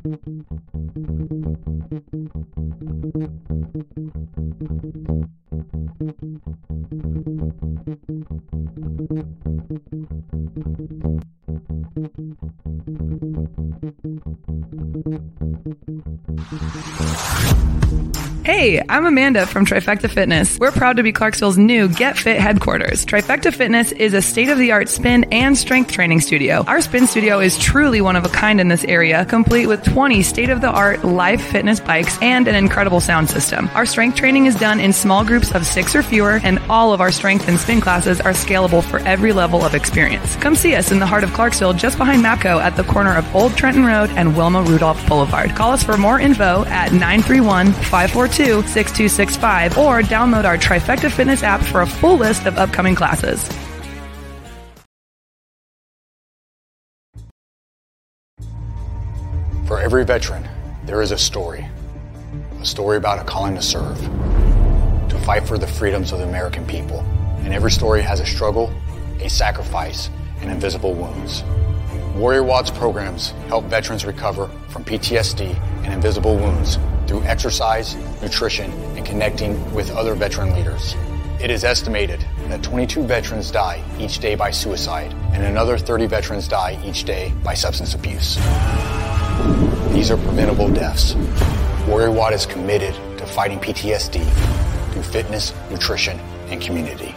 [0.00, 1.82] パンツのリボンパンツのリボンパンツのリ
[2.22, 5.47] ボンパンツのリボンパンツのリボンパンツのリボンパンツのリボンパンツのリボンパンツのリボンパンツのリボンパンツのリボン
[18.48, 20.58] Hey, I'm Amanda from Trifecta Fitness.
[20.58, 23.06] We're proud to be Clarksville's new Get Fit headquarters.
[23.06, 26.64] Trifecta Fitness is a state of the art spin and strength training studio.
[26.66, 30.24] Our spin studio is truly one of a kind in this area, complete with 20
[30.24, 33.70] state of the art live fitness bikes and an incredible sound system.
[33.74, 37.00] Our strength training is done in small groups of six or fewer, and all of
[37.00, 40.36] our strength and spin classes are scalable for every level of experience.
[40.36, 43.34] Come see us in the heart of Clarksville, just behind MAPCO at the corner of
[43.34, 45.50] Old Trenton Road and Wilma Rudolph Boulevard.
[45.50, 51.60] Call us for more info at 931 542 6265 or download our Trifecta Fitness app
[51.60, 53.48] for a full list of upcoming classes.
[59.68, 60.48] For every veteran,
[60.84, 61.68] there is a story.
[62.60, 64.00] A story about a calling to serve,
[65.28, 67.00] fight for the freedoms of the American people.
[67.40, 68.72] And every story has a struggle,
[69.20, 70.08] a sacrifice,
[70.40, 71.42] and invisible wounds.
[72.14, 75.54] Warrior Watts programs help veterans recover from PTSD
[75.84, 80.94] and invisible wounds through exercise, nutrition, and connecting with other veteran leaders.
[81.42, 86.48] It is estimated that 22 veterans die each day by suicide, and another 30 veterans
[86.48, 88.36] die each day by substance abuse.
[89.92, 91.14] These are preventable deaths.
[91.86, 96.18] Warrior Watt is committed to fighting PTSD through fitness, nutrition,
[96.48, 97.14] and community.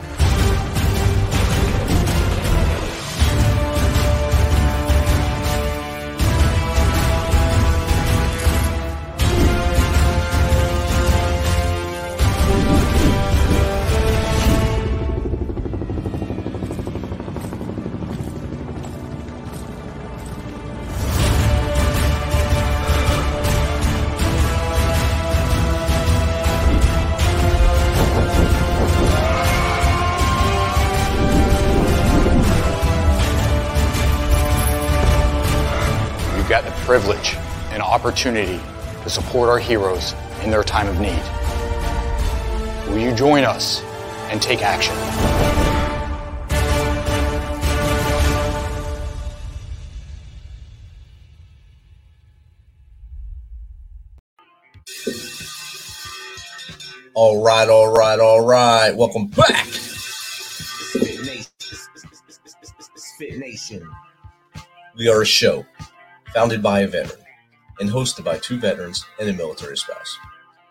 [38.01, 38.59] Opportunity
[39.03, 41.21] to support our heroes in their time of need.
[42.89, 43.83] Will you join us
[44.31, 44.95] and take action?
[57.13, 58.97] All right, all right, all right.
[58.97, 59.67] Welcome back.
[62.95, 63.87] Spit Nation.
[64.95, 65.63] We are a show
[66.33, 67.20] founded by a veteran
[67.81, 70.15] and hosted by two veterans and a military spouse.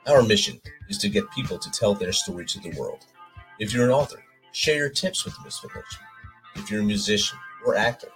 [0.06, 3.04] Our mission is to get people to tell their story to the world.
[3.58, 4.22] If you're an author,
[4.52, 6.06] share your tips with Misfit Nation.
[6.54, 8.10] If you're a musician or actor,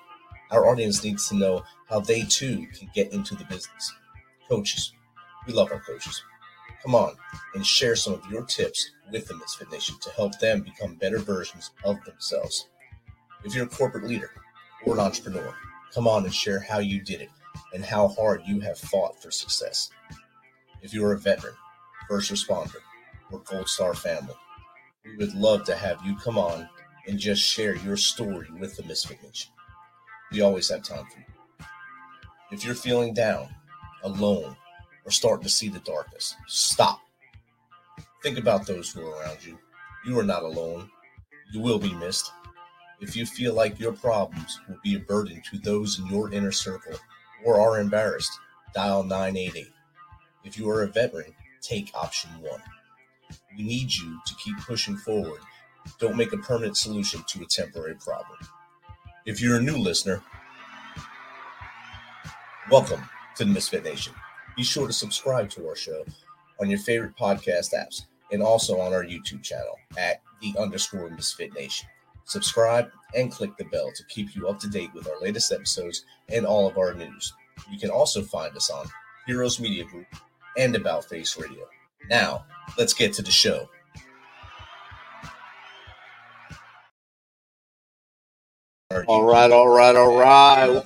[0.53, 3.93] our audience needs to know how they too can get into the business.
[4.49, 4.93] Coaches,
[5.44, 6.22] we love our coaches.
[6.84, 7.16] Come on
[7.55, 11.19] and share some of your tips with the Misfit Nation to help them become better
[11.19, 12.69] versions of themselves.
[13.43, 14.31] If you're a corporate leader
[14.87, 15.53] or an entrepreneur,
[15.93, 17.31] come on and share how you did it
[17.72, 19.91] and how hard you have fought for success.
[20.82, 21.54] If you are a veteran,
[22.09, 22.76] first responder,
[23.31, 24.34] or Gold Star family,
[25.04, 26.69] we would love to have you come on
[27.06, 29.53] and just share your story with the Misfit Nation.
[30.32, 31.66] We always have time for you.
[32.50, 33.48] If you're feeling down,
[34.03, 34.56] alone,
[35.04, 37.00] or starting to see the darkness, stop.
[38.22, 39.59] Think about those who are around you.
[40.06, 40.91] You are not alone.
[41.53, 42.31] You will be missed.
[43.00, 46.52] If you feel like your problems will be a burden to those in your inner
[46.52, 46.96] circle
[47.44, 48.32] or are embarrassed,
[48.75, 49.67] dial 988.
[50.44, 52.61] If you are a veteran, take option one.
[53.56, 55.41] We need you to keep pushing forward.
[55.99, 58.38] Don't make a permanent solution to a temporary problem.
[59.26, 60.23] If you're a new listener,
[62.70, 63.02] welcome
[63.37, 64.14] to the Misfit Nation.
[64.56, 66.05] Be sure to subscribe to our show
[66.61, 71.55] on your favorite podcast apps and also on our YouTube channel at the underscore Misfit
[71.55, 71.88] Nation.
[72.25, 76.05] Subscribe and click the bell to keep you up to date with our latest episodes
[76.29, 77.32] and all of our news.
[77.71, 78.87] You can also find us on
[79.26, 80.06] Heroes Media Group
[80.59, 81.65] and About Face Radio.
[82.11, 82.44] Now,
[82.79, 83.69] let's get to the show.
[89.09, 90.85] All right, all right, all right.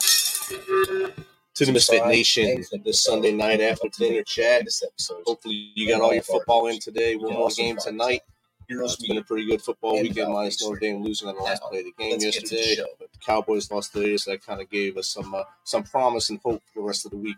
[1.55, 4.65] to the Misfit Nation this Sunday night after dinner chat.
[4.65, 7.17] This episode hopefully, you got all your football in today.
[7.17, 8.23] One more game tonight.
[8.69, 11.79] It's been a pretty good football weekend, minus Notre Dame losing on the last play
[11.79, 12.77] of the game yesterday.
[12.99, 16.29] But the Cowboys lost today, so that kind of gave us some uh, some promise
[16.31, 17.37] and hope for the rest of the week.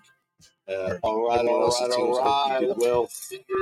[0.70, 2.76] Uh, all right, all right, all right.
[2.76, 3.08] Well.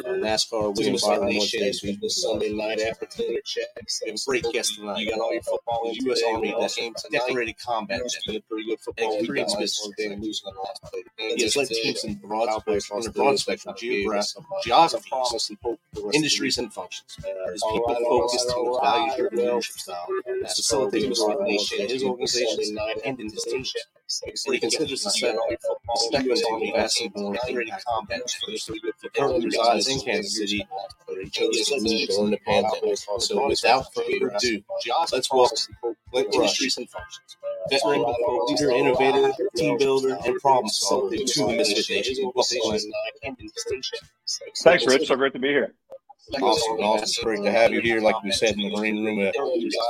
[0.06, 3.64] Uh, NASCAR Byron Nation this Sunday night after dinner check.
[4.04, 4.98] We have a great guest tonight.
[4.98, 6.22] You got all your football in U.S.
[6.28, 8.00] Army that game decorated combat.
[8.04, 9.48] It's been a pretty good football weekend.
[9.54, 11.04] Minus Notre Dame losing on the last play.
[11.36, 15.80] He has led teams in broad spectrum, in broad spectrum geography, geography, promise and hope,
[16.12, 17.16] industries and functions.
[17.16, 20.06] His people focused team values driven leadership style.
[20.42, 23.64] Has facilitated the nation, his organization, and in his team.
[24.46, 25.36] He considers the set
[26.10, 28.70] second army vastly more integrated combat first.
[28.70, 30.66] He currently resides in Kansas City,
[31.06, 32.96] where he chose to move during the pandemic.
[33.18, 34.62] So without further ado,
[35.12, 35.76] let's welcome
[36.10, 37.36] Clint Industries and Functions.
[37.68, 38.02] Veteran,
[38.46, 42.32] leader, innovator, team builder, and problem solver to the Misfit Nation.
[44.62, 45.08] Thanks, Rich.
[45.08, 45.74] So great to be here.
[46.34, 47.02] Awesome, awesome.
[47.04, 48.00] It's great to have you here.
[48.00, 49.32] Like we said in the green room, uh,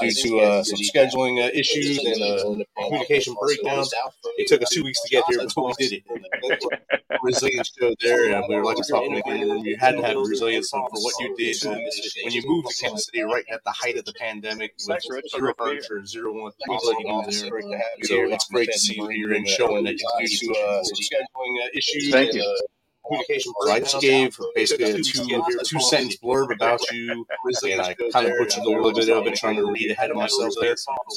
[0.01, 3.93] due to uh, some scheduling uh, issues and uh, communication breakdowns,
[4.37, 6.81] it took us two weeks to get here, but we did it.
[7.23, 9.65] Resilience showed there, and we were like talking in the green room.
[9.65, 13.23] You had to have resilience for what you did when you moved to Kansas City
[13.23, 17.61] right at the height of the pandemic with zero furniture, zero one people there.
[18.05, 20.95] So it's great to see you here and showing that you due to uh, some
[20.95, 22.11] scheduling uh, issues.
[22.11, 22.78] Thank you communication.
[23.11, 27.27] So I just gave basically a two two sentence blurb about you,
[27.65, 30.17] and I kind of butchered a little bit of it, trying to read ahead of
[30.17, 30.75] myself there.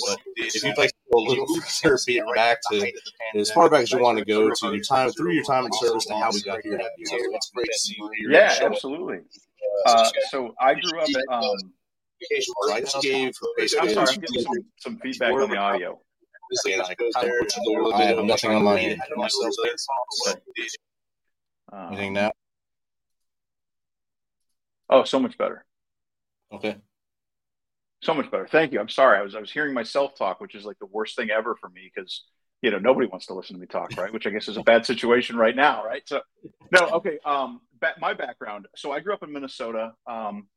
[0.08, 1.48] But if you'd like to go a little
[1.82, 2.92] further, back to
[3.36, 5.74] as far back as you want to go to your time through your time in
[5.74, 6.80] service to how we got here.
[6.98, 8.32] It's great to see you here.
[8.32, 9.20] Yeah, absolutely.
[9.86, 11.08] Uh, so I grew up.
[11.30, 11.58] Um,
[12.40, 16.00] so I just gave I'm sorry, I'm getting some, some feedback on the audio.
[16.66, 17.96] And I kind of butchered a little bit.
[17.96, 19.02] I have nothing on my end.
[19.16, 19.54] Myself.
[20.26, 20.42] But,
[21.72, 22.32] Um, Anything now?
[24.90, 25.66] Oh, so much better.
[26.52, 26.78] Okay.
[28.04, 28.48] So much better.
[28.48, 28.80] Thank you.
[28.80, 29.18] I'm sorry.
[29.18, 31.70] I was I was hearing myself talk, which is like the worst thing ever for
[31.70, 32.24] me because
[32.62, 34.12] you know nobody wants to listen to me talk, right?
[34.12, 36.02] Which I guess is a bad situation right now, right?
[36.06, 36.22] So
[36.72, 37.20] no, okay.
[37.26, 38.68] Um, ba- my background.
[38.76, 39.94] So I grew up in Minnesota.
[40.08, 40.48] Um,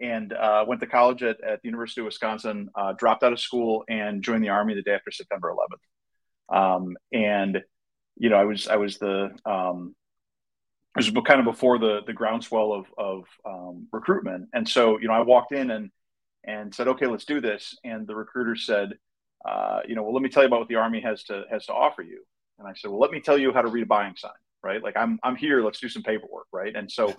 [0.00, 2.68] and uh, went to college at, at the University of Wisconsin.
[2.74, 5.54] Uh, dropped out of school and joined the army the day after September
[6.50, 6.76] 11th.
[6.76, 7.62] Um, and
[8.16, 9.94] you know, I was I was the um,
[10.96, 15.08] it was kind of before the the groundswell of of um, recruitment, and so you
[15.08, 15.90] know I walked in and
[16.46, 17.76] and said, okay, let's do this.
[17.84, 18.94] And the recruiter said,
[19.44, 21.66] uh, you know, well, let me tell you about what the Army has to has
[21.66, 22.22] to offer you.
[22.58, 24.30] And I said, well, let me tell you how to read a buying sign,
[24.62, 24.82] right?
[24.82, 26.74] Like I'm I'm here, let's do some paperwork, right?
[26.74, 27.14] And so,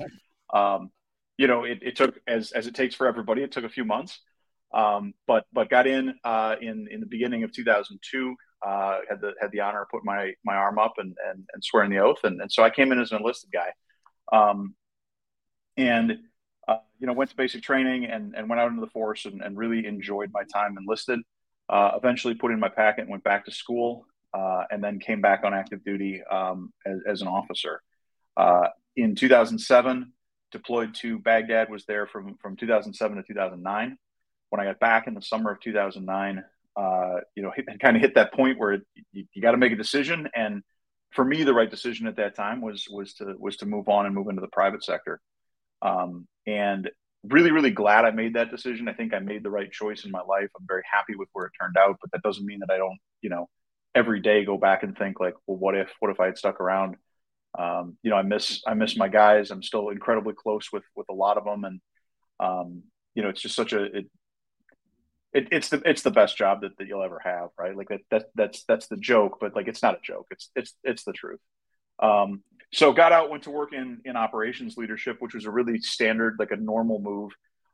[0.53, 0.91] um,
[1.37, 3.85] you know, it, it took as as it takes for everybody, it took a few
[3.85, 4.19] months,
[4.73, 8.35] um, but but got in uh, in in the beginning of 2002.
[8.65, 11.63] Uh, had the had the honor of putting my my arm up and and, and
[11.63, 13.71] swearing the oath, and, and so I came in as an enlisted guy,
[14.33, 14.73] um,
[15.77, 16.17] and
[16.67, 19.43] uh, you know went to basic training and, and went out into the force and,
[19.43, 21.19] and really enjoyed my time enlisted.
[21.69, 25.21] Uh, eventually, put in my packet and went back to school, uh, and then came
[25.21, 27.83] back on active duty um, as, as, an officer.
[28.35, 30.11] Uh, in 2007,
[30.51, 31.69] deployed to Baghdad.
[31.69, 33.95] Was there from from 2007 to 2009.
[34.49, 36.43] When I got back in the summer of 2009
[36.75, 38.79] uh, you know, hit, kind of hit that point where
[39.13, 40.29] you, you got to make a decision.
[40.35, 40.61] And
[41.11, 44.05] for me, the right decision at that time was was to was to move on
[44.05, 45.19] and move into the private sector.
[45.81, 46.89] Um, and
[47.23, 48.87] really, really glad I made that decision.
[48.87, 50.49] I think I made the right choice in my life.
[50.59, 52.99] I'm very happy with where it turned out, but that doesn't mean that I don't,
[53.21, 53.47] you know,
[53.95, 56.59] every day go back and think like, well, what if, what if I had stuck
[56.59, 56.97] around?
[57.57, 59.49] Um, you know, I miss, I miss my guys.
[59.49, 61.63] I'm still incredibly close with, with a lot of them.
[61.63, 61.81] And,
[62.39, 62.83] um,
[63.15, 64.05] you know, it's just such a, it,
[65.35, 67.75] it, it's the it's the best job that, that you'll ever have, right?
[67.75, 70.27] Like that, that that's that's the joke, but like it's not a joke.
[70.31, 71.41] It's it's it's the truth.
[72.01, 72.41] Um,
[72.73, 76.37] so got out, went to work in in operations leadership, which was a really standard,
[76.39, 77.33] like a normal move.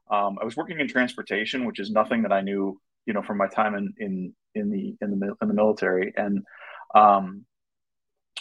[0.09, 3.37] Um, I was working in transportation, which is nothing that I knew, you know, from
[3.37, 6.13] my time in in in the in the in the military.
[6.17, 6.43] And
[6.95, 7.45] um,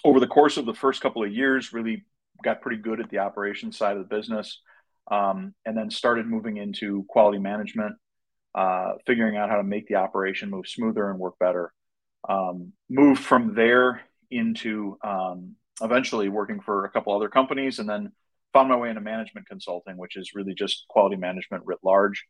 [0.03, 2.07] over the course of the first couple of years, really
[2.43, 4.63] got pretty good at the operations side of the business,
[5.11, 7.97] um, and then started moving into quality management
[8.55, 11.73] uh, figuring out how to make the operation move smoother and work better.
[12.29, 18.13] Um, moved from there into um, eventually working for a couple other companies and then
[18.53, 22.25] found my way into management consulting, which is really just quality management writ large.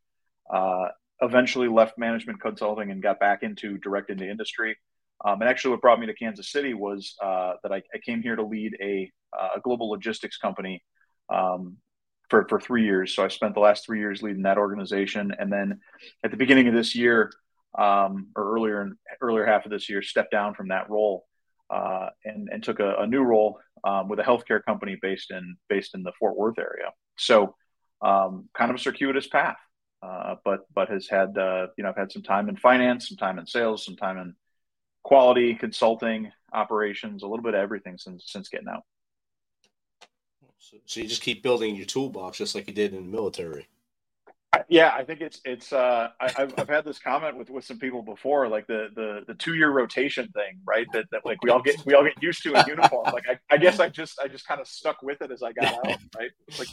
[0.52, 0.88] Uh,
[1.22, 4.76] eventually left management consulting and got back into direct into industry.
[5.24, 8.22] Um, and actually, what brought me to Kansas City was uh, that I, I, came
[8.22, 10.82] here to lead a, uh, a global logistics company
[11.28, 11.76] um,
[12.30, 13.14] for, for three years.
[13.14, 15.34] So I spent the last three years leading that organization.
[15.38, 15.80] And then
[16.24, 17.32] at the beginning of this year,
[17.76, 21.26] um, or earlier in earlier half of this year, stepped down from that role
[21.70, 25.56] uh, and and took a, a new role um, with a healthcare company based in
[25.68, 26.90] based in the Fort Worth area.
[27.16, 27.54] So
[28.02, 29.56] um, kind of a circuitous path,
[30.02, 33.16] uh, but but has had uh, you know I've had some time in finance, some
[33.16, 34.34] time in sales, some time in
[35.04, 38.82] quality consulting, operations, a little bit of everything since since getting out.
[40.60, 43.66] So, so you just keep building your toolbox just like you did in the military.
[44.68, 45.72] Yeah, I think it's it's.
[45.72, 49.22] Uh, I, have I've had this comment with with some people before, like the the
[49.26, 50.86] the two year rotation thing, right?
[50.92, 53.06] That that like we all get we all get used to in uniform.
[53.12, 55.52] Like I, I guess I just I just kind of stuck with it as I
[55.52, 56.30] got out, right?
[56.58, 56.68] Like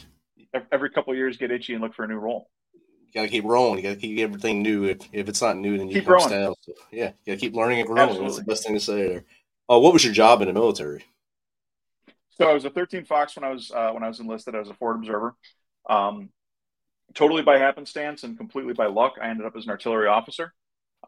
[0.72, 2.50] every couple years get itchy and look for a new role.
[2.74, 3.78] You gotta keep rolling.
[3.78, 4.84] You gotta keep everything new.
[4.84, 6.28] If, if it's not new, then you keep growing.
[6.28, 6.58] Stale.
[6.60, 8.02] So, yeah, you gotta keep learning and growing.
[8.02, 8.26] Absolutely.
[8.26, 9.24] That's the best thing to say there.
[9.68, 11.04] Oh, what was your job in the military?
[12.40, 14.54] So I was a 13 Fox when I was uh, when I was enlisted.
[14.54, 15.34] I was a forward observer.
[15.90, 16.30] Um,
[17.14, 20.52] totally by happenstance and completely by luck, I ended up as an artillery officer,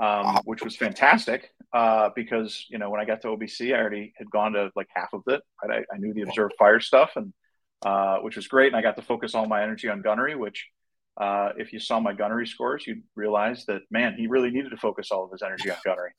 [0.00, 4.12] um, which was fantastic uh, because you know when I got to OBC, I already
[4.16, 5.40] had gone to like half of it.
[5.62, 5.84] Right?
[5.90, 7.32] I, I knew the observed fire stuff, and
[7.86, 10.68] uh, which was great, and I got to focus all my energy on gunnery, which.
[11.20, 14.76] Uh, if you saw my gunnery scores, you'd realize that man, he really needed to
[14.78, 16.12] focus all of his energy on gunnery.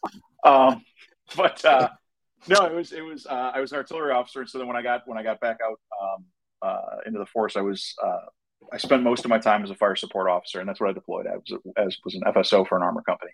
[0.43, 0.83] Um,
[1.35, 1.89] but uh,
[2.47, 4.75] no, it was it was uh, I was an artillery officer, and so then when
[4.75, 6.25] I got when I got back out um,
[6.61, 8.25] uh, into the force, I was uh,
[8.71, 10.93] I spent most of my time as a fire support officer, and that's what I
[10.93, 11.41] deployed as,
[11.77, 13.31] as was an FSO for an armor company.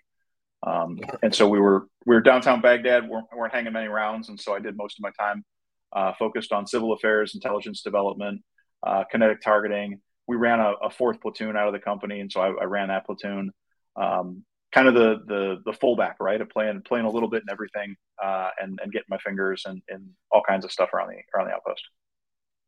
[0.66, 4.40] Um, and so we were we were downtown Baghdad, weren't, weren't hanging many rounds, and
[4.40, 5.44] so I did most of my time
[5.92, 8.42] uh, focused on civil affairs, intelligence development,
[8.86, 10.00] uh, kinetic targeting.
[10.26, 12.88] We ran a, a, fourth platoon out of the company, and so I, I ran
[12.88, 13.52] that platoon.
[13.96, 16.40] Um, kind of the the the fullback, right?
[16.40, 19.82] Of playing playing a little bit in everything, uh, and and getting my fingers and,
[19.88, 21.82] and all kinds of stuff around the around the outpost.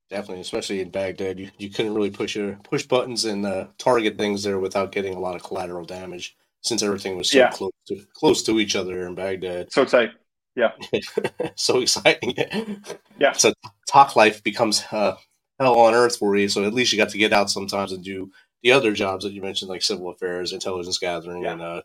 [0.09, 4.19] Definitely, especially in Baghdad, you, you couldn't really push your push buttons and uh, target
[4.19, 7.50] things there without getting a lot of collateral damage, since everything was so yeah.
[7.50, 9.73] close to close to each other in Baghdad.
[9.73, 10.11] So tight,
[10.57, 10.73] yeah.
[11.54, 12.35] so exciting.
[13.19, 13.33] Yeah.
[13.33, 13.52] So
[13.87, 15.14] talk life becomes uh,
[15.61, 16.49] hell on earth for you.
[16.49, 18.30] So at least you got to get out sometimes and do
[18.62, 21.52] the other jobs that you mentioned, like civil affairs, intelligence gathering, yeah.
[21.52, 21.83] and uh,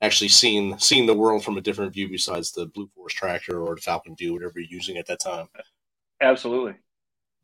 [0.00, 3.74] actually seeing seeing the world from a different view besides the Blue Force Tracker or
[3.74, 5.48] the Falcon View, whatever you're using at that time.
[6.20, 6.74] Absolutely.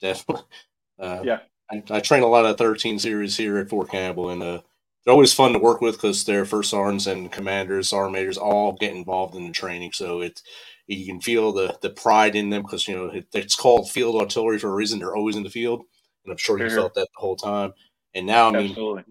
[0.00, 0.44] Definitely.
[0.98, 1.40] Uh, yeah.
[1.70, 4.60] I, I, train a lot of 13 series here at Fort Campbell, and uh,
[5.04, 8.72] they're always fun to work with because their first sergeants and commanders, sergeant majors, all
[8.72, 9.92] get involved in the training.
[9.92, 10.42] So it's
[10.86, 14.20] you can feel the the pride in them because you know it, it's called field
[14.20, 14.98] artillery for a reason.
[14.98, 15.82] They're always in the field,
[16.24, 16.78] and I'm sure you sure.
[16.78, 17.74] felt that the whole time.
[18.14, 19.04] And now, I mean, Absolutely.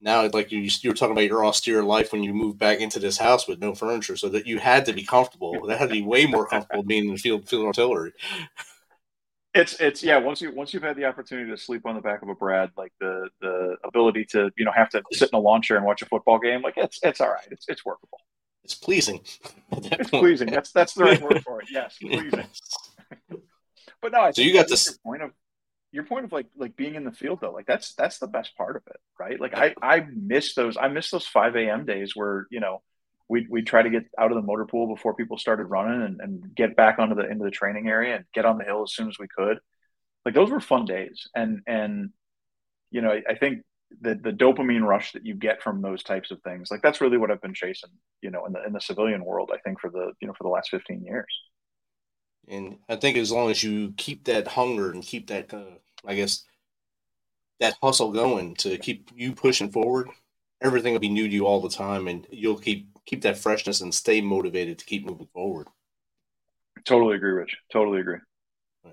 [0.00, 2.98] now like you you were talking about your austere life when you moved back into
[2.98, 5.66] this house with no furniture, so that you had to be comfortable.
[5.66, 8.12] that had to be way more comfortable being in the field field artillery.
[9.56, 10.18] It's it's yeah.
[10.18, 12.70] Once you once you've had the opportunity to sleep on the back of a Brad,
[12.76, 15.86] like the the ability to you know have to sit in a lawn chair and
[15.86, 17.48] watch a football game, like it's it's all right.
[17.50, 18.18] It's it's workable.
[18.64, 19.20] It's pleasing.
[19.72, 20.50] It's pleasing.
[20.50, 21.68] That's that's the right word for it.
[21.70, 22.46] Yes, pleasing.
[24.02, 25.30] but no, I so you got this point of
[25.96, 27.52] your point of like like being in the field though.
[27.52, 29.40] Like that's that's the best part of it, right?
[29.40, 30.76] Like I I miss those.
[30.76, 31.86] I miss those five a.m.
[31.86, 32.82] days where you know
[33.28, 36.20] we we try to get out of the motor pool before people started running and,
[36.20, 38.92] and get back onto the into the training area and get on the hill as
[38.92, 39.58] soon as we could.
[40.24, 42.10] Like those were fun days, and and
[42.90, 43.62] you know I, I think
[44.02, 47.16] the the dopamine rush that you get from those types of things, like that's really
[47.16, 49.50] what I've been chasing, you know, in the in the civilian world.
[49.50, 51.32] I think for the you know for the last fifteen years.
[52.48, 56.14] And I think as long as you keep that hunger and keep that, uh, I
[56.14, 56.44] guess,
[57.60, 60.08] that hustle going to keep you pushing forward,
[60.60, 63.80] everything will be new to you all the time, and you'll keep keep that freshness
[63.80, 65.68] and stay motivated to keep moving forward.
[66.84, 67.56] Totally agree, Rich.
[67.72, 68.18] Totally agree.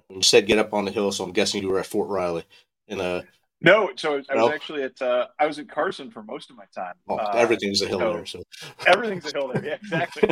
[0.08, 2.10] When you said get up on the hill, so I'm guessing you were at Fort
[2.10, 2.46] Riley.
[2.88, 3.22] And uh,
[3.62, 6.66] no, so I was actually at uh, I was at Carson for most of my
[6.74, 6.96] time.
[7.08, 8.26] Oh, uh, everything's a hill so there.
[8.26, 8.44] So
[8.88, 9.66] everything's a hill there.
[9.66, 10.30] Yeah, exactly.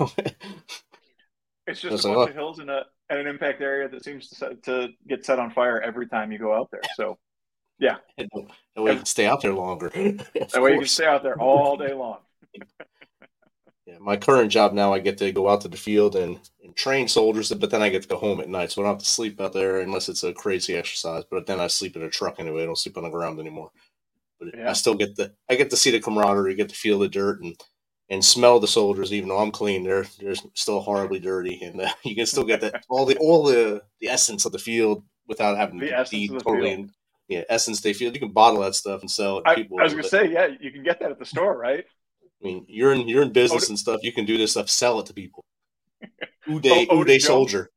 [1.66, 4.28] it's just a bunch like, of hills in a and an impact area that seems
[4.28, 6.80] to set, to get set on fire every time you go out there.
[6.96, 7.18] So
[7.78, 7.96] yeah.
[8.76, 9.88] That way you can stay out there longer.
[9.94, 12.18] that way you can stay out there all day long.
[13.86, 16.76] yeah, my current job now, I get to go out to the field and, and
[16.76, 19.02] train soldiers, but then I get to go home at night, so I don't have
[19.02, 21.24] to sleep out there unless it's a crazy exercise.
[21.30, 22.64] But then I sleep in a truck anyway.
[22.64, 23.70] I don't sleep on the ground anymore.
[24.38, 24.68] But yeah.
[24.68, 27.42] I still get the I get to see the camaraderie, get to feel the dirt
[27.42, 27.58] and
[28.08, 29.12] and smell the soldiers.
[29.12, 32.60] Even though I'm clean, they're they're still horribly dirty, and uh, you can still get
[32.60, 36.28] the all the all the the essence of the field without having the to be
[36.28, 36.92] totally in,
[37.28, 38.12] yeah, Essence they feel.
[38.12, 39.80] You can bottle that stuff and sell it to I, people.
[39.80, 41.84] I was gonna say, yeah, you can get that at the store, right?
[42.40, 44.00] I mean, you're in you're in business and stuff.
[44.02, 45.44] You can do this stuff, sell it to people.
[46.48, 47.70] Uday oh, Eau de Soldier,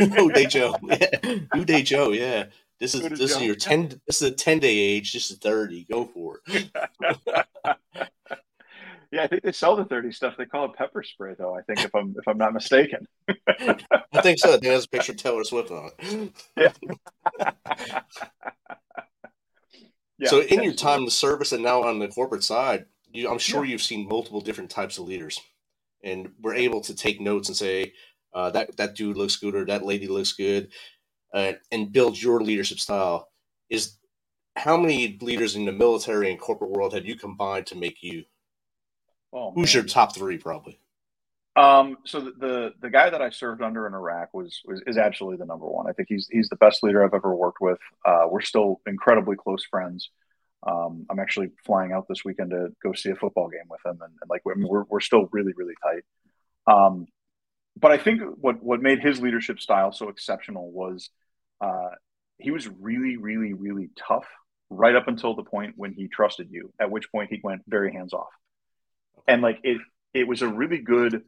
[0.00, 1.38] Eau de Joe, yeah.
[1.54, 2.44] Eau de Joe, yeah.
[2.78, 3.38] This is this Joe.
[3.38, 4.00] is your ten.
[4.06, 5.12] This is a ten day age.
[5.12, 5.84] This is thirty.
[5.90, 6.70] Go for it.
[9.12, 10.34] Yeah, I think they sell the 30 stuff.
[10.38, 11.54] They call it pepper spray, though.
[11.54, 13.06] I think if I'm if I'm not mistaken.
[13.28, 14.48] I think so.
[14.48, 16.32] I think there's a picture of Taylor Swift on it.
[16.56, 16.72] Yeah.
[20.18, 20.28] yeah.
[20.28, 23.38] so, in your time in the service and now on the corporate side, you, I'm
[23.38, 25.38] sure you've seen multiple different types of leaders,
[26.02, 27.92] and we're able to take notes and say
[28.32, 30.72] uh, that that dude looks good or that lady looks good,
[31.34, 33.28] uh, and build your leadership style.
[33.68, 33.98] Is
[34.56, 38.24] how many leaders in the military and corporate world have you combined to make you?
[39.32, 39.74] Oh, Who's man.
[39.74, 40.80] your top three, probably?
[41.54, 44.96] Um, so the, the the guy that I served under in Iraq was, was is
[44.96, 45.86] absolutely the number one.
[45.86, 47.78] I think he's he's the best leader I've ever worked with.
[48.04, 50.10] Uh, we're still incredibly close friends.
[50.66, 54.00] Um, I'm actually flying out this weekend to go see a football game with him,
[54.02, 56.04] and, and like I mean, we're we're still really really tight.
[56.72, 57.06] Um,
[57.78, 61.10] but I think what what made his leadership style so exceptional was
[61.60, 61.90] uh,
[62.38, 64.26] he was really really really tough
[64.70, 66.72] right up until the point when he trusted you.
[66.80, 68.30] At which point he went very hands off,
[69.26, 69.78] and like it
[70.14, 71.22] it was a really good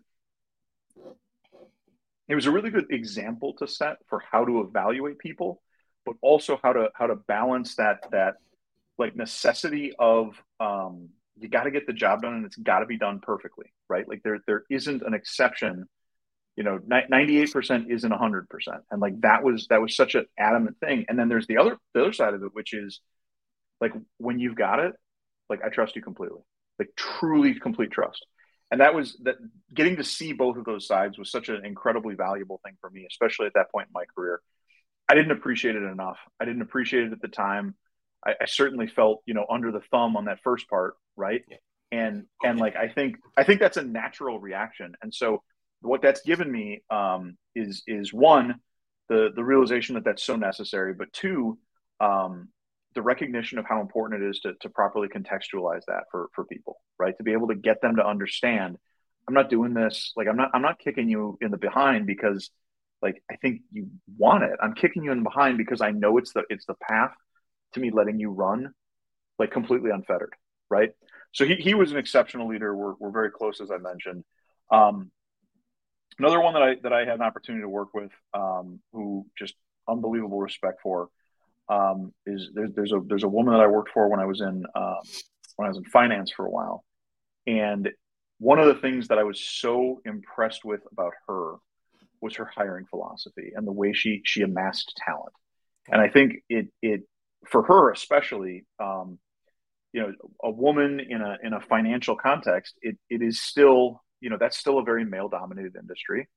[2.27, 5.63] it was a really good example to set for how to evaluate people
[6.05, 8.35] but also how to how to balance that that
[8.99, 12.87] like necessity of um you got to get the job done and it's got to
[12.87, 14.09] be done perfectly right?
[14.09, 15.87] Like there there isn't an exception.
[16.57, 18.47] You know 98% isn't 100%
[18.91, 21.05] and like that was that was such an adamant thing.
[21.09, 23.01] And then there's the other the other side of it which is
[23.81, 24.95] like when you've got it
[25.51, 26.41] like i trust you completely
[26.79, 28.25] like truly complete trust.
[28.71, 29.37] And that was that
[29.73, 33.07] getting to see both of those sides was such an incredibly valuable thing for me
[33.09, 34.41] especially at that point in my career.
[35.09, 36.19] I didn't appreciate it enough.
[36.41, 37.75] I didn't appreciate it at the time.
[38.27, 41.43] I, I certainly felt you know under the thumb on that first part right?
[41.93, 44.95] And and like i think i think that's a natural reaction.
[45.03, 45.43] And so
[45.81, 48.57] what that's given me um, is is one
[49.09, 51.59] the the realization that that's so necessary but two
[52.01, 52.49] um,
[52.95, 56.81] the recognition of how important it is to, to properly contextualize that for for people
[56.99, 57.17] right?
[57.19, 58.79] To be able to get them to understand
[59.27, 60.13] i'm not doing this.
[60.17, 62.51] Like i'm not i'm not kicking you in the behind because
[63.03, 64.59] like i think you want it.
[64.63, 67.13] I'm kicking you in the behind because i know it's the it's the path
[67.75, 68.73] to me letting you run
[69.39, 70.35] like completely unfettered
[70.71, 70.91] right?
[71.33, 72.75] So he, he was an exceptional leader.
[72.75, 74.25] We're, we're very close as i mentioned.
[74.71, 75.11] Um,
[76.19, 79.55] another one that i that i had an opportunity to work with um, who just
[79.89, 81.09] unbelievable respect for
[81.69, 84.41] um, is there's there's a there's a woman that I worked for when I was
[84.41, 85.01] in um,
[85.57, 86.85] when I was in finance for a while,
[87.47, 87.91] and
[88.39, 91.55] one of the things that I was so impressed with about her
[92.21, 95.33] was her hiring philosophy and the way she she amassed talent,
[95.91, 97.03] and I think it it
[97.47, 99.19] for her especially, um,
[99.93, 104.29] you know, a woman in a in a financial context, it it is still you
[104.29, 106.29] know that's still a very male dominated industry,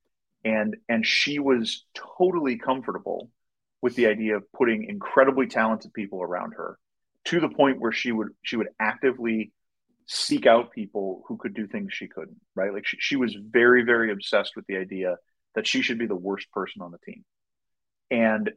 [0.46, 1.86] and and she was
[2.18, 3.30] totally comfortable
[3.82, 6.78] with the idea of putting incredibly talented people around her
[7.26, 9.52] to the point where she would she would actively
[10.08, 12.74] seek out people who could do things she couldn't right?
[12.74, 15.18] Like she, she was very very obsessed with the idea
[15.56, 17.24] that she should be the worst person on the team.
[18.10, 18.52] And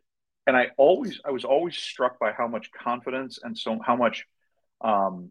[0.47, 4.25] and i always i was always struck by how much confidence and so how much
[4.81, 5.31] um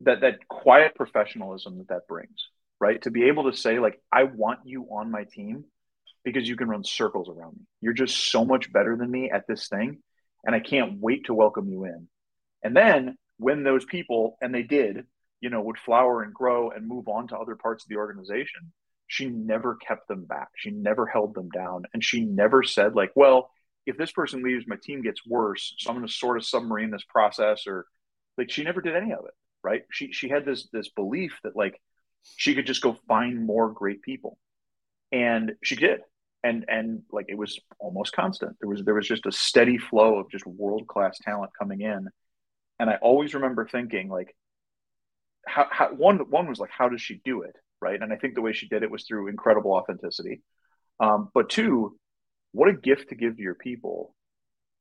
[0.00, 2.48] that that quiet professionalism that that brings
[2.80, 3.00] right?
[3.02, 5.64] To be able to say like i want you on my team
[6.24, 7.66] because you can run circles around me.
[7.80, 9.98] You're just so much better than me at this thing.
[10.44, 12.08] And I can't wait to welcome you in.
[12.62, 15.06] And then when those people, and they did,
[15.40, 18.72] you know, would flower and grow and move on to other parts of the organization,
[19.06, 20.48] she never kept them back.
[20.56, 21.84] She never held them down.
[21.92, 23.50] And she never said, like, well,
[23.86, 25.74] if this person leaves, my team gets worse.
[25.78, 27.86] So I'm going to sort of submarine this process or
[28.38, 29.34] like she never did any of it.
[29.62, 29.82] Right.
[29.90, 31.80] She, she had this, this belief that like
[32.36, 34.38] she could just go find more great people.
[35.12, 36.00] And she did
[36.44, 38.56] and and like it was almost constant.
[38.60, 42.08] There was there was just a steady flow of just world class talent coming in,
[42.78, 44.36] and I always remember thinking like,
[45.46, 48.00] how, how one one was like how does she do it right?
[48.00, 50.40] And I think the way she did it was through incredible authenticity.
[51.00, 51.98] Um, but two,
[52.52, 54.14] what a gift to give to your people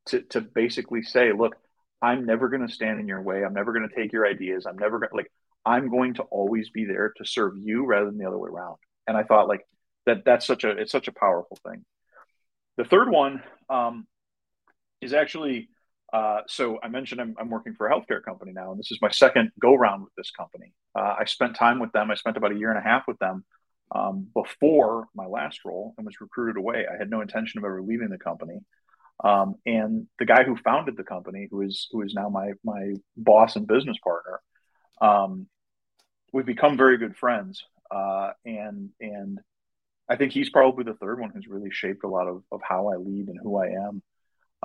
[0.07, 1.55] to to basically say, look,
[2.01, 3.43] I'm never going to stand in your way.
[3.43, 4.65] I'm never going to take your ideas.
[4.65, 5.31] I'm never going like
[5.65, 8.77] I'm going to always be there to serve you rather than the other way around.
[9.07, 9.65] And I thought like
[10.05, 11.83] that that's such a it's such a powerful thing.
[12.77, 14.07] The third one um,
[15.01, 15.69] is actually
[16.11, 18.99] uh, so I mentioned I'm, I'm, working for a healthcare company now, and this is
[19.01, 20.71] my second go round with this company.
[20.95, 22.11] Uh, I spent time with them.
[22.11, 23.43] I spent about a year and a half with them
[23.91, 26.85] um, before my last role and was recruited away.
[26.87, 28.59] I had no intention of ever leaving the company.
[29.23, 32.93] Um, and the guy who founded the company, who is who is now my my
[33.17, 34.39] boss and business partner,
[35.01, 35.47] um,
[36.31, 37.63] we've become very good friends.
[37.89, 39.39] Uh, and and
[40.09, 42.89] I think he's probably the third one who's really shaped a lot of, of how
[42.89, 44.03] I lead and who I am.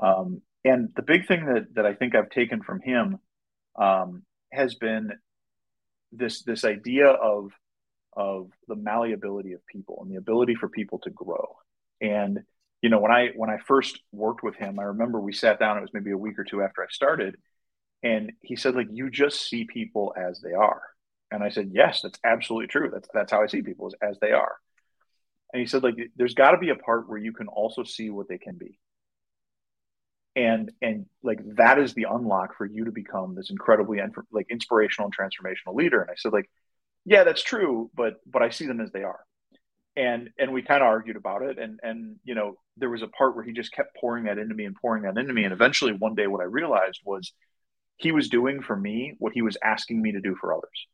[0.01, 3.19] Um, and the big thing that, that I think I've taken from him
[3.79, 4.23] um,
[4.53, 5.13] has been
[6.13, 7.53] this this idea of
[8.15, 11.57] of the malleability of people and the ability for people to grow.
[12.01, 12.41] And
[12.83, 15.79] you know, when I when I first worked with him, I remember we sat down.
[15.79, 17.37] It was maybe a week or two after I started,
[18.03, 20.83] and he said, like, you just see people as they are.
[21.31, 22.91] And I said, yes, that's absolutely true.
[22.93, 24.57] That's that's how I see people as they are.
[25.53, 28.11] And he said, like, there's got to be a part where you can also see
[28.11, 28.79] what they can be.
[30.37, 33.99] And and like that is the unlock for you to become this incredibly
[34.31, 36.01] like inspirational and transformational leader.
[36.01, 36.49] And I said, like,
[37.05, 39.21] yeah, that's true, but but I see them as they are.
[39.97, 41.59] And and we kind of argued about it.
[41.59, 44.55] And and you know, there was a part where he just kept pouring that into
[44.55, 45.45] me and pouring that into me.
[45.45, 47.33] And eventually one day what I realized was
[47.97, 50.87] he was doing for me what he was asking me to do for others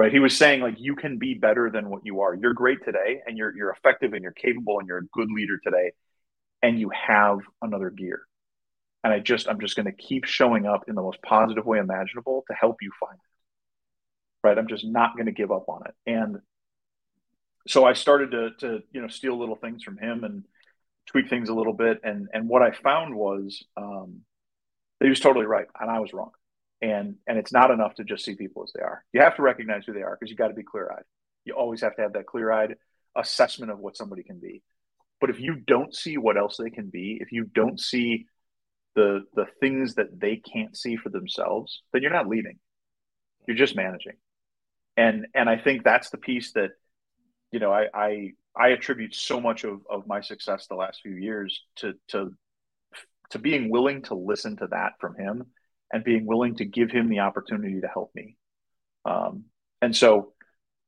[0.00, 0.12] right?
[0.12, 2.34] He was saying like you can be better than what you are.
[2.34, 5.58] You're great today and you're you're effective and you're capable and you're a good leader
[5.58, 5.92] today
[6.62, 8.22] and you have another gear.
[9.04, 11.78] And i just i'm just going to keep showing up in the most positive way
[11.78, 13.30] imaginable to help you find it
[14.42, 14.56] right?
[14.56, 15.94] I'm just not going to give up on it.
[16.06, 16.38] And
[17.68, 20.44] so i started to to you know steal little things from him and
[21.06, 22.00] tweak things a little bit.
[22.02, 24.22] And and what i found was um
[25.02, 26.30] he was totally right and i was wrong
[26.82, 29.04] and and it's not enough to just see people as they are.
[29.12, 31.04] You have to recognize who they are because you got to be clear-eyed.
[31.44, 32.76] You always have to have that clear-eyed
[33.16, 34.62] assessment of what somebody can be.
[35.20, 38.26] But if you don't see what else they can be if you don't see
[38.94, 42.58] the the things that they can't see for themselves then you're not leading.
[43.46, 44.16] You're just managing.
[44.96, 46.70] And and i think that's the piece that
[47.52, 51.14] you know i i i attribute so much of of my success the last few
[51.14, 52.32] years to to
[53.30, 55.46] to being willing to listen to that from him
[55.92, 58.36] and being willing to give him the opportunity to help me.
[59.04, 59.44] Um,
[59.82, 60.32] and so,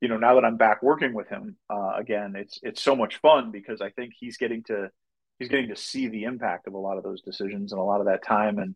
[0.00, 3.16] you know, now that I'm back working with him uh, again, it's it's so much
[3.20, 4.90] fun because I think he's getting to
[5.38, 8.00] he's getting to see the impact of a lot of those decisions and a lot
[8.00, 8.58] of that time.
[8.58, 8.74] And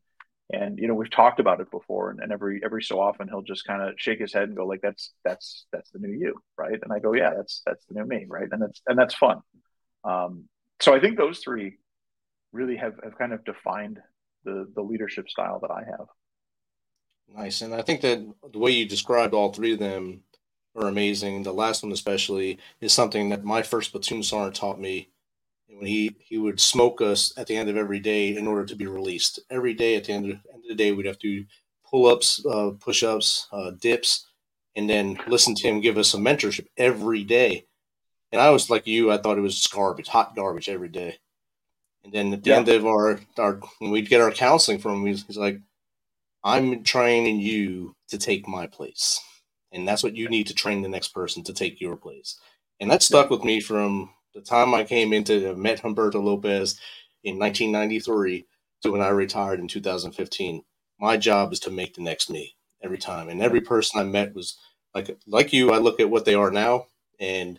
[0.53, 3.43] and you know we've talked about it before and, and every every so often he'll
[3.43, 6.35] just kind of shake his head and go like that's that's that's the new you
[6.57, 6.79] right?
[6.81, 8.49] And i go yeah that's that's the new me right?
[8.51, 9.41] And that's and that's fun.
[10.05, 10.45] Um,
[10.81, 11.79] so i think those three
[12.53, 13.99] really have, have kind of defined
[14.47, 16.07] the the leadership style that I have.
[17.37, 20.23] Nice, and I think that the way you described all three of them
[20.75, 21.43] are amazing.
[21.43, 25.11] The last one, especially, is something that my first platoon sergeant taught me.
[25.69, 28.77] When he he would smoke us at the end of every day in order to
[28.77, 29.41] be released.
[29.51, 31.45] Every day at the end of, end of the day, we'd have to
[31.85, 34.29] pull ups, uh, push ups, uh, dips,
[34.77, 37.67] and then listen to him give us some mentorship every day.
[38.33, 41.19] And I was like you, I thought it was garbage, hot garbage every day.
[42.07, 42.57] And then at the yeah.
[42.59, 45.61] end of our, our we'd get our counseling from him, he's, he's like,
[46.45, 49.21] I'm training you to take my place.
[49.73, 52.39] And that's what you need to train the next person to take your place.
[52.79, 56.79] And that stuck with me from the time I came into met Humberto Lopez
[57.25, 58.47] in 1993
[58.83, 60.63] to when I retired in 2015.
[61.01, 63.29] My job is to make the next me every time.
[63.29, 64.57] And every person I met was
[64.95, 66.87] like like you, I look at what they are now
[67.19, 67.59] and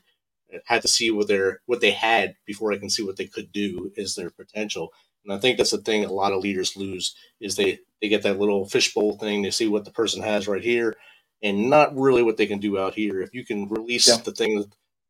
[0.66, 3.52] had to see what they're what they had before I can see what they could
[3.52, 4.94] do is their potential.
[5.24, 8.24] And I think that's the thing a lot of leaders lose is they they get
[8.24, 9.42] that little fishbowl thing.
[9.42, 10.96] They see what the person has right here,
[11.42, 13.22] and not really what they can do out here.
[13.22, 14.18] If you can release yeah.
[14.18, 14.64] the thing,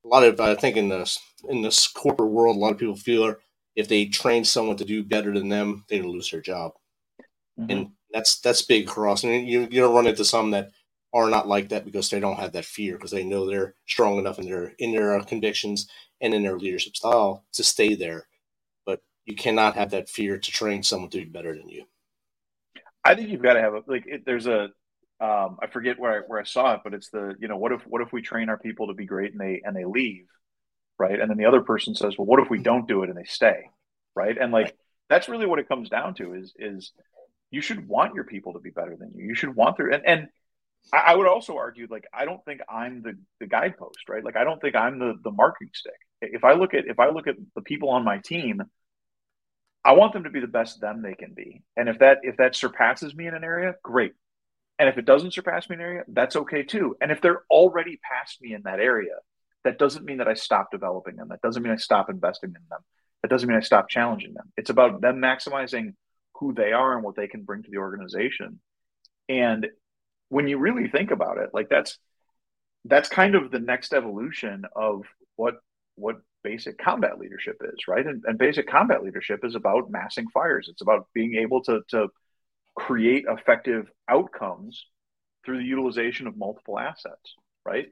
[0.03, 2.95] a lot of I think in this in this corporate world, a lot of people
[2.95, 3.35] feel
[3.75, 6.71] if they train someone to do better than them, they lose their job,
[7.59, 7.69] mm-hmm.
[7.69, 9.23] and that's that's big cross.
[9.23, 10.71] And you you don't run into some that
[11.13, 14.17] are not like that because they don't have that fear because they know they're strong
[14.17, 15.87] enough in their in their uh, convictions
[16.21, 18.27] and in their leadership style to stay there.
[18.85, 21.85] But you cannot have that fear to train someone to be better than you.
[23.03, 24.03] I think you've got to have a like.
[24.05, 24.69] It, there's a
[25.19, 27.71] um, I forget where I, where I saw it, but it's the you know what
[27.71, 30.25] if what if we train our people to be great and they and they leave,
[30.99, 31.19] right?
[31.19, 33.23] And then the other person says, well, what if we don't do it and they
[33.23, 33.69] stay,
[34.15, 34.37] right?
[34.37, 34.75] And like right.
[35.09, 36.91] that's really what it comes down to is is
[37.49, 39.25] you should want your people to be better than you.
[39.25, 40.27] You should want their and and
[40.93, 44.23] I, would also argue, like, I don't think I'm the, the guidepost, right?
[44.23, 45.93] Like, I don't think I'm the, the marking stick.
[46.21, 48.61] If I look at, if I look at the people on my team,
[49.83, 51.63] I want them to be the best them they can be.
[51.75, 54.13] And if that, if that surpasses me in an area, great.
[54.79, 56.95] And if it doesn't surpass me in an area, that's okay too.
[57.01, 59.15] And if they're already past me in that area,
[59.63, 61.29] that doesn't mean that I stop developing them.
[61.29, 62.79] That doesn't mean I stop investing in them.
[63.21, 64.51] That doesn't mean I stop challenging them.
[64.55, 65.93] It's about them maximizing
[66.35, 68.59] who they are and what they can bring to the organization.
[69.27, 69.67] And
[70.29, 71.97] when you really think about it, like that's
[72.85, 75.55] that's kind of the next evolution of what
[75.95, 78.05] what basic combat leadership is, right?
[78.05, 80.69] And, and basic combat leadership is about massing fires.
[80.71, 82.09] It's about being able to to
[82.75, 84.85] create effective outcomes
[85.43, 87.35] through the utilization of multiple assets,
[87.65, 87.87] right?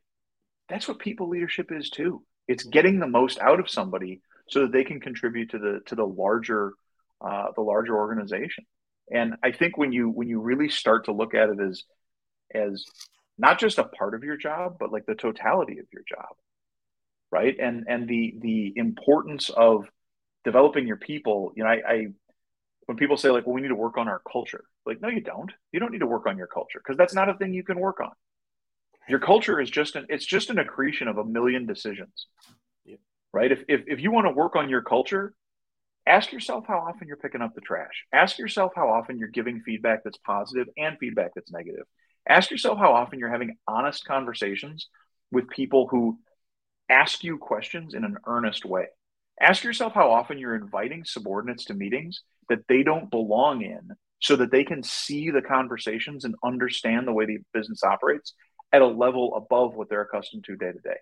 [0.70, 2.24] That's what people leadership is too.
[2.48, 5.96] It's getting the most out of somebody so that they can contribute to the to
[5.96, 6.74] the larger
[7.22, 8.66] uh, the larger organization.
[9.12, 11.84] And I think when you when you really start to look at it as
[12.56, 12.86] as
[13.38, 16.30] not just a part of your job, but like the totality of your job.
[17.32, 17.56] Right.
[17.60, 19.90] And and the the importance of
[20.44, 22.08] developing your people, you know, I, I
[22.86, 25.22] when people say like, well, we need to work on our culture, like, no, you
[25.22, 25.52] don't.
[25.72, 27.80] You don't need to work on your culture because that's not a thing you can
[27.80, 28.12] work on.
[29.10, 32.28] Your culture is just an it's just an accretion of a million decisions.
[33.34, 33.52] Right.
[33.52, 35.34] If, if if you want to work on your culture,
[36.08, 38.06] ask yourself how often you're picking up the trash.
[38.14, 41.84] Ask yourself how often you're giving feedback that's positive and feedback that's negative.
[42.28, 44.88] Ask yourself how often you're having honest conversations
[45.32, 46.20] with people who
[46.90, 48.86] ask you questions in an earnest way.
[49.40, 54.36] Ask yourself how often you're inviting subordinates to meetings that they don't belong in so
[54.38, 58.34] that they can see the conversations and understand the way the business operates
[58.72, 60.98] at a level above what they're accustomed to day to day.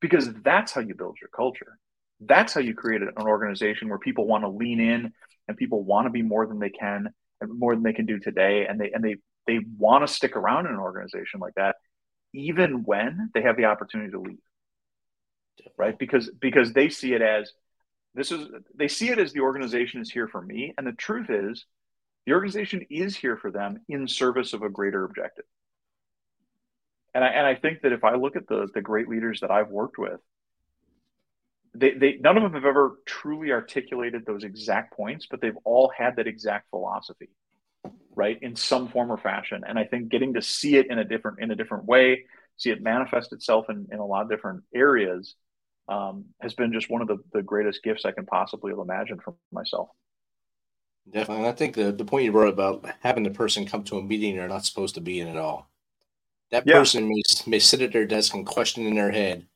[0.00, 1.78] Because that's how you build your culture.
[2.20, 5.12] That's how you create an organization where people want to lean in
[5.46, 7.08] and people want to be more than they can
[7.46, 8.66] more than they can do today.
[8.68, 9.16] And they and they
[9.48, 11.76] they want to stick around in an organization like that,
[12.32, 14.38] even when they have the opportunity to leave.
[15.76, 15.98] Right?
[15.98, 17.52] Because because they see it as
[18.14, 20.74] this is they see it as the organization is here for me.
[20.78, 21.64] And the truth is
[22.26, 25.46] the organization is here for them in service of a greater objective.
[27.14, 29.50] And I, and I think that if I look at the, the great leaders that
[29.50, 30.20] I've worked with,
[31.74, 35.90] they, they none of them have ever truly articulated those exact points, but they've all
[35.96, 37.30] had that exact philosophy,
[38.18, 39.62] right, in some form or fashion.
[39.66, 42.24] And I think getting to see it in a different in a different way,
[42.56, 45.36] see it manifest itself in, in a lot of different areas,
[45.88, 49.22] um, has been just one of the, the greatest gifts I can possibly have imagined
[49.22, 49.88] for myself.
[51.10, 51.44] Definitely.
[51.44, 54.02] And I think the, the point you brought about having the person come to a
[54.02, 55.70] meeting they're not supposed to be in at all.
[56.50, 56.74] That yeah.
[56.74, 59.46] person may, may sit at their desk and question in their head,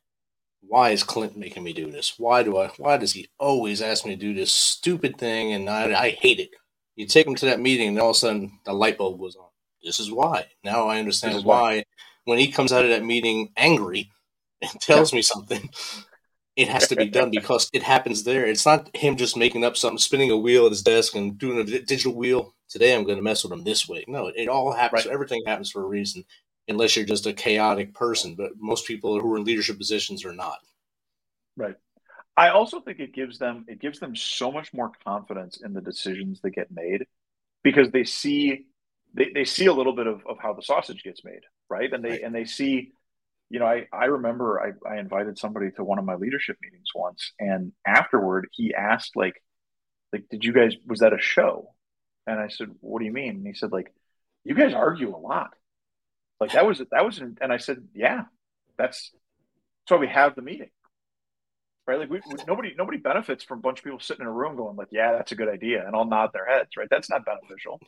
[0.61, 2.17] why is Clint making me do this?
[2.17, 5.69] Why do I why does he always ask me to do this stupid thing and
[5.69, 6.51] I, I hate it?
[6.95, 9.35] You take him to that meeting and all of a sudden the light bulb goes
[9.35, 9.47] on.
[9.83, 10.47] This is why.
[10.63, 11.61] Now I understand why.
[11.61, 11.83] why
[12.25, 14.11] when he comes out of that meeting angry
[14.61, 15.69] and tells me something,
[16.55, 18.45] it has to be done because it happens there.
[18.45, 21.59] It's not him just making up something, spinning a wheel at his desk and doing
[21.59, 22.53] a digital wheel.
[22.69, 24.05] Today I'm going to mess with him this way.
[24.07, 25.05] No, it all happens.
[25.05, 25.13] Right.
[25.13, 26.23] Everything happens for a reason,
[26.67, 28.35] unless you're just a chaotic person.
[28.35, 30.59] But most people who are in leadership positions are not.
[31.57, 31.75] Right.
[32.35, 35.81] I also think it gives them it gives them so much more confidence in the
[35.81, 37.05] decisions that get made
[37.63, 38.65] because they see
[39.13, 41.91] they, they see a little bit of, of how the sausage gets made, right?
[41.93, 42.21] And they right.
[42.23, 42.91] and they see
[43.49, 46.87] you know, I, I remember I, I invited somebody to one of my leadership meetings
[46.95, 49.43] once, and afterward he asked, like,
[50.11, 51.75] like, did you guys was that a show?
[52.25, 53.29] And I said, what do you mean?
[53.29, 53.93] And he said, like,
[54.43, 55.53] you guys argue a lot.
[56.39, 58.23] Like that was that was, and I said, yeah,
[58.75, 60.71] that's that's why we have the meeting,
[61.87, 61.99] right?
[61.99, 64.55] Like we, we, nobody nobody benefits from a bunch of people sitting in a room
[64.55, 66.87] going like, yeah, that's a good idea, and all nod their heads, right?
[66.89, 67.79] That's not beneficial.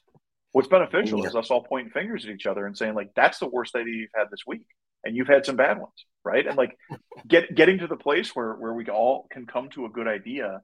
[0.52, 1.28] What's beneficial yeah.
[1.28, 3.94] is us all pointing fingers at each other and saying like, that's the worst idea
[3.94, 4.66] you've had this week
[5.04, 6.46] and you've had some bad ones, right?
[6.46, 6.78] And like
[7.28, 10.62] get getting to the place where where we all can come to a good idea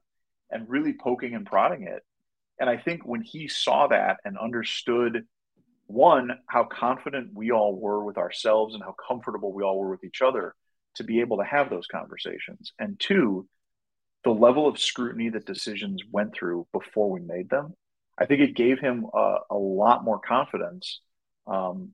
[0.50, 2.02] and really poking and prodding it.
[2.58, 5.26] And I think when he saw that and understood
[5.86, 10.04] one how confident we all were with ourselves and how comfortable we all were with
[10.04, 10.54] each other
[10.96, 12.72] to be able to have those conversations.
[12.78, 13.48] And two
[14.24, 17.74] the level of scrutiny that decisions went through before we made them
[18.18, 21.00] i think it gave him a, a lot more confidence
[21.48, 21.90] um,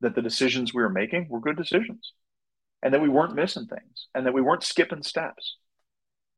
[0.00, 2.14] that the decisions we were making were good decisions
[2.82, 5.56] and that we weren't missing things and that we weren't skipping steps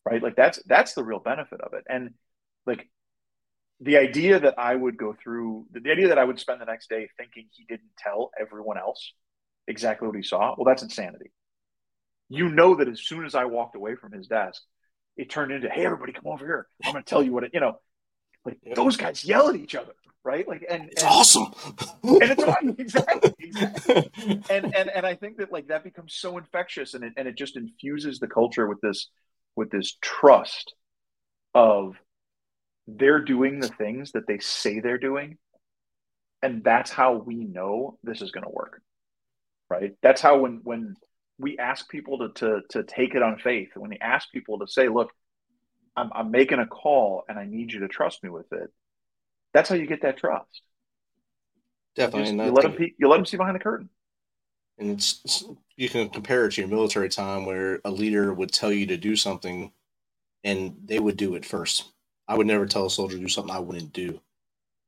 [0.09, 0.23] right?
[0.23, 1.85] Like that's that's the real benefit of it.
[1.89, 2.15] And
[2.67, 2.89] like
[3.81, 6.91] the idea that i would go through the idea that i would spend the next
[6.91, 9.13] day thinking he didn't tell everyone else
[9.69, 11.31] exactly what he saw well that's insanity
[12.29, 14.63] you know that as soon as i walked away from his desk
[15.17, 17.51] it turned into hey everybody come over here i'm going to tell you what it
[17.55, 17.79] you know
[18.45, 19.93] like those guys yell at each other
[20.29, 20.47] right?
[20.47, 21.55] Like, and it's and, awesome.
[22.03, 22.43] and it's
[22.79, 24.11] exactly, exactly.
[24.51, 27.37] And and and I think that like that becomes so infectious, and it and it
[27.37, 29.09] just infuses the culture with this
[29.57, 30.75] with this trust
[31.55, 31.97] of
[32.87, 35.39] they're doing the things that they say they're doing,
[36.43, 38.83] and that's how we know this is going to work,
[39.71, 39.95] right?
[40.03, 40.95] That's how when when
[41.39, 44.67] we ask people to to to take it on faith, when we ask people to
[44.67, 45.11] say, look.
[45.97, 48.71] I'm, I'm making a call and I need you to trust me with it
[49.53, 50.63] that's how you get that trust.
[51.97, 53.89] Definitely, you, you let them you let them see behind the curtain.
[54.79, 55.45] And it's
[55.77, 58.97] you can compare it to your military time where a leader would tell you to
[58.97, 59.73] do something,
[60.45, 61.91] and they would do it first.
[62.29, 64.21] I would never tell a soldier to do something I wouldn't do.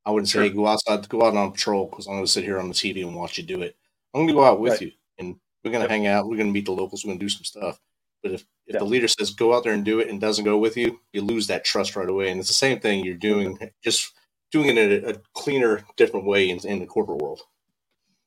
[0.05, 0.45] I wouldn't sure.
[0.45, 2.73] say, "Go outside, go out on patrol," because I'm going to sit here on the
[2.73, 3.75] TV and watch you do it.
[4.13, 4.81] I'm going to go out with right.
[4.81, 5.91] you, and we're going to yep.
[5.91, 6.27] hang out.
[6.27, 7.03] We're going to meet the locals.
[7.03, 7.79] We're going to do some stuff.
[8.23, 10.57] But if, if the leader says go out there and do it and doesn't go
[10.57, 12.29] with you, you lose that trust right away.
[12.29, 14.13] And it's the same thing you're doing just
[14.51, 17.41] doing it in a, a cleaner, different way in, in, the corporate world.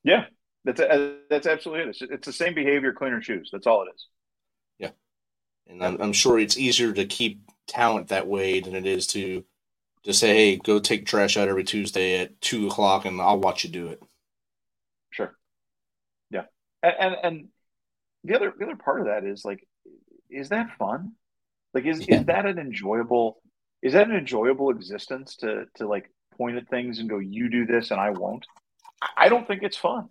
[0.02, 0.26] Yeah,
[0.64, 1.88] That's a, that's absolutely it.
[1.90, 3.50] It's, it's the same behavior, cleaner shoes.
[3.52, 4.06] That's all it is.
[4.78, 4.90] Yeah,
[5.68, 9.44] and I'm, I'm sure it's easier to keep talent that way than it is to
[10.04, 13.64] to say, "Hey, go take trash out every Tuesday at two o'clock, and I'll watch
[13.64, 14.02] you do it."
[15.10, 15.34] Sure.
[16.84, 17.48] And and, and
[18.24, 19.66] the other the other part of that is like,
[20.30, 21.12] is that fun?
[21.72, 22.20] Like, is yeah.
[22.20, 23.40] is that an enjoyable?
[23.82, 27.66] Is that an enjoyable existence to to like point at things and go, "You do
[27.66, 28.46] this, and I won't."
[29.16, 30.08] I don't think it's fun.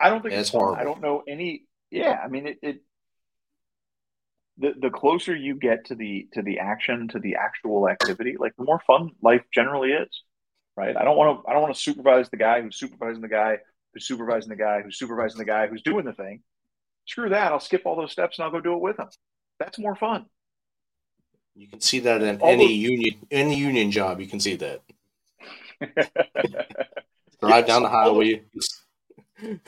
[0.00, 0.78] I don't think yeah, it's, it's fun.
[0.78, 1.64] I don't know any.
[1.90, 2.82] Yeah, I mean, it, it
[4.58, 8.54] the the closer you get to the to the action to the actual activity like
[8.56, 10.22] the more fun life generally is
[10.76, 13.28] right i don't want to i don't want to supervise the guy who's supervising the
[13.28, 13.58] guy
[13.94, 16.42] who's supervising the guy who's supervising the guy who's doing the thing
[17.06, 19.08] screw that i'll skip all those steps and i'll go do it with him.
[19.60, 20.26] That's more fun.
[21.54, 22.76] You can see that in all any those...
[22.76, 24.82] union any union job you can see that.
[27.40, 28.42] Drive yes, down the highway.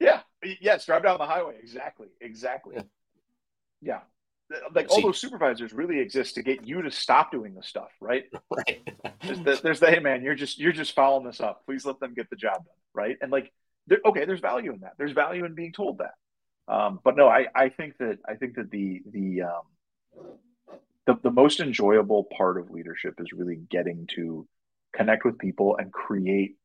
[0.00, 0.20] Yeah
[0.60, 1.56] yes drive down the highway.
[1.60, 2.76] Exactly exactly.
[2.76, 2.82] Yeah.
[3.80, 4.00] Yeah.
[4.74, 8.24] Like all those supervisors really exist to get you to stop doing the stuff, right?
[8.50, 8.80] Right.
[9.22, 11.64] there's, the, there's the hey man, you're just you're just following this up.
[11.66, 13.16] Please let them get the job done, right?
[13.20, 13.52] And like,
[14.06, 14.94] okay, there's value in that.
[14.98, 16.14] There's value in being told that.
[16.68, 20.28] Um, but no, I, I think that I think that the the um,
[21.06, 24.46] the the most enjoyable part of leadership is really getting to
[24.94, 26.56] connect with people and create,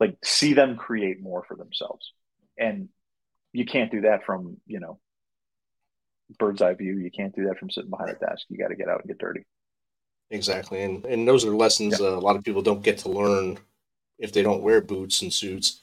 [0.00, 2.12] like, see them create more for themselves.
[2.58, 2.88] And
[3.52, 4.98] you can't do that from you know
[6.38, 6.98] bird's eye view.
[6.98, 8.46] You can't do that from sitting behind a desk.
[8.48, 9.44] You got to get out and get dirty.
[10.30, 12.06] Exactly, and and those are lessons yeah.
[12.06, 13.58] uh, a lot of people don't get to learn
[14.18, 15.82] if they don't wear boots and suits.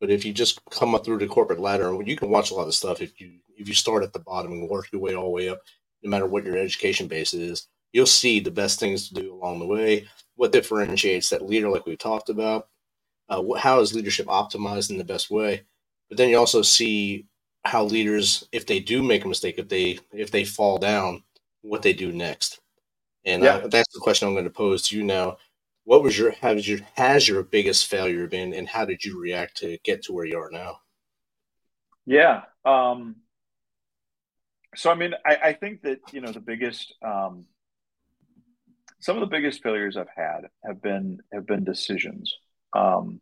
[0.00, 2.66] But if you just come up through the corporate ladder, you can watch a lot
[2.66, 3.00] of stuff.
[3.00, 5.48] If you if you start at the bottom and work your way all the way
[5.48, 5.60] up,
[6.02, 9.60] no matter what your education base is, you'll see the best things to do along
[9.60, 10.06] the way.
[10.34, 12.68] What differentiates that leader, like we talked about,
[13.28, 15.62] uh, how is leadership optimized in the best way?
[16.08, 17.26] But then you also see
[17.64, 21.22] how leaders, if they do make a mistake, if they if they fall down,
[21.62, 22.60] what they do next.
[23.24, 23.56] And yeah.
[23.56, 25.38] uh, that's the question I'm going to pose to you now.
[25.84, 29.56] What was your has your has your biggest failure been, and how did you react
[29.58, 30.78] to get to where you are now?
[32.06, 32.42] Yeah.
[32.64, 33.16] Um,
[34.76, 37.46] so I mean, I, I think that you know the biggest um,
[39.00, 42.34] some of the biggest failures I've had have been have been decisions.
[42.72, 43.20] Um,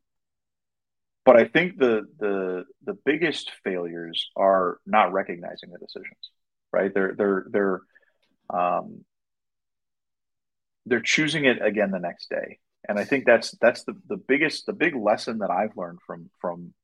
[1.24, 6.30] but I think the the the biggest failures are not recognizing the decisions,
[6.72, 6.92] right?
[6.92, 7.80] They're they're they're
[8.50, 9.04] um,
[10.86, 12.58] they're choosing it again the next day,
[12.88, 16.28] and I think that's that's the the biggest the big lesson that I've learned from
[16.40, 16.74] from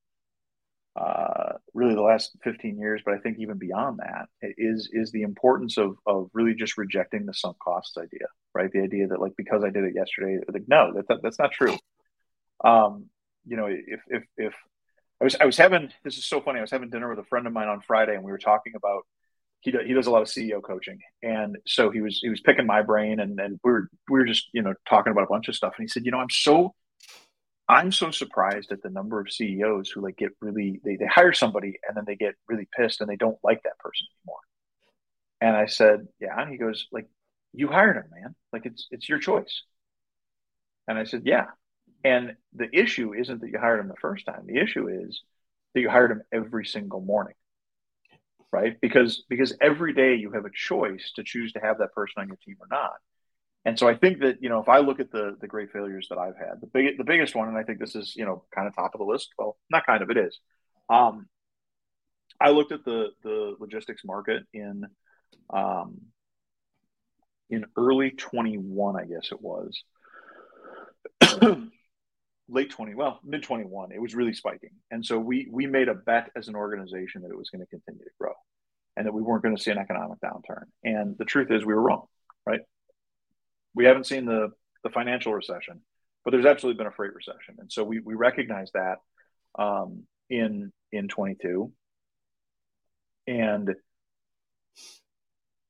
[0.98, 5.22] uh, really the last 15 years, but I think even beyond that is is the
[5.22, 8.70] importance of of really just rejecting the sunk costs idea, right?
[8.72, 11.52] The idea that like because I did it yesterday, like no, that, that that's not
[11.52, 11.76] true.
[12.64, 13.06] Um,
[13.48, 14.54] you know, if if if
[15.20, 16.58] I was I was having this is so funny.
[16.58, 18.74] I was having dinner with a friend of mine on Friday, and we were talking
[18.76, 19.02] about
[19.60, 22.40] he does, he does a lot of CEO coaching, and so he was he was
[22.40, 25.28] picking my brain, and and we were we were just you know talking about a
[25.28, 26.74] bunch of stuff, and he said, you know, I'm so
[27.68, 31.34] I'm so surprised at the number of CEOs who like get really they, they hire
[31.34, 34.40] somebody and then they get really pissed and they don't like that person anymore.
[35.40, 36.40] And I said, yeah.
[36.40, 37.08] And he goes, like,
[37.52, 38.34] you hired him, man.
[38.52, 39.64] Like it's it's your choice.
[40.88, 41.46] And I said, yeah.
[42.04, 44.44] And the issue isn't that you hired him the first time.
[44.46, 45.22] The issue is
[45.74, 47.34] that you hired him every single morning.
[48.50, 48.80] Right?
[48.80, 52.28] Because because every day you have a choice to choose to have that person on
[52.28, 52.94] your team or not.
[53.64, 56.06] And so I think that, you know, if I look at the the great failures
[56.08, 58.44] that I've had, the big the biggest one, and I think this is, you know,
[58.54, 59.28] kind of top of the list.
[59.38, 60.38] Well, not kind of, it is.
[60.88, 61.28] Um,
[62.40, 64.84] I looked at the the logistics market in
[65.50, 66.00] um,
[67.50, 69.82] in early 21, I guess it was.
[72.48, 74.70] Late 20 well mid 21 it was really spiking.
[74.90, 77.66] And so we we made a bet as an organization that it was going to
[77.66, 78.32] continue to grow
[78.96, 80.64] and that we weren't going to see an economic downturn.
[80.82, 82.06] And the truth is we were wrong
[82.46, 82.60] right?
[83.74, 84.50] We haven't seen the
[84.82, 85.82] the financial recession
[86.24, 87.56] but there's absolutely been a freight recession.
[87.58, 88.98] And so we we recognize that
[89.58, 91.72] um, in in 22
[93.26, 93.74] and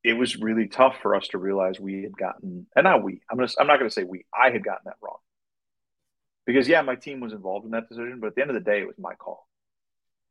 [0.04, 3.36] it was really tough for us to realize we had gotten and not we i'm
[3.36, 5.18] gonna i'm not gonna say we i had gotten that wrong
[6.48, 8.60] because yeah, my team was involved in that decision, but at the end of the
[8.60, 9.46] day, it was my call,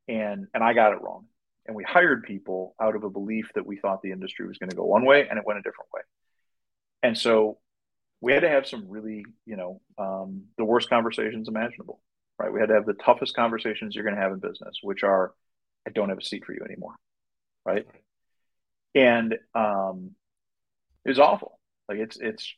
[0.08, 1.28] and and I got it wrong.
[1.68, 4.72] And we hired people out of a belief that we thought the industry was going
[4.72, 6.02] to go one way, and it went a different way.
[7.04, 7.60] And so
[8.20, 12.02] we had to have some really, you know, um, the worst conversations imaginable,
[12.40, 12.52] right?
[12.52, 15.34] We had to have the toughest conversations you're going to have in business, which are,
[15.88, 16.96] I don't have a seat for you anymore,
[17.64, 17.86] right?
[18.96, 20.16] And um,
[21.06, 21.60] it was awful.
[21.88, 22.52] Like it's it's,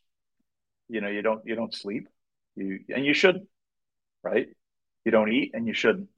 [0.87, 2.07] you know, you don't you don't sleep
[2.59, 3.47] you and you shouldn't,
[4.23, 4.47] right?
[5.05, 6.09] You don't eat and you shouldn't.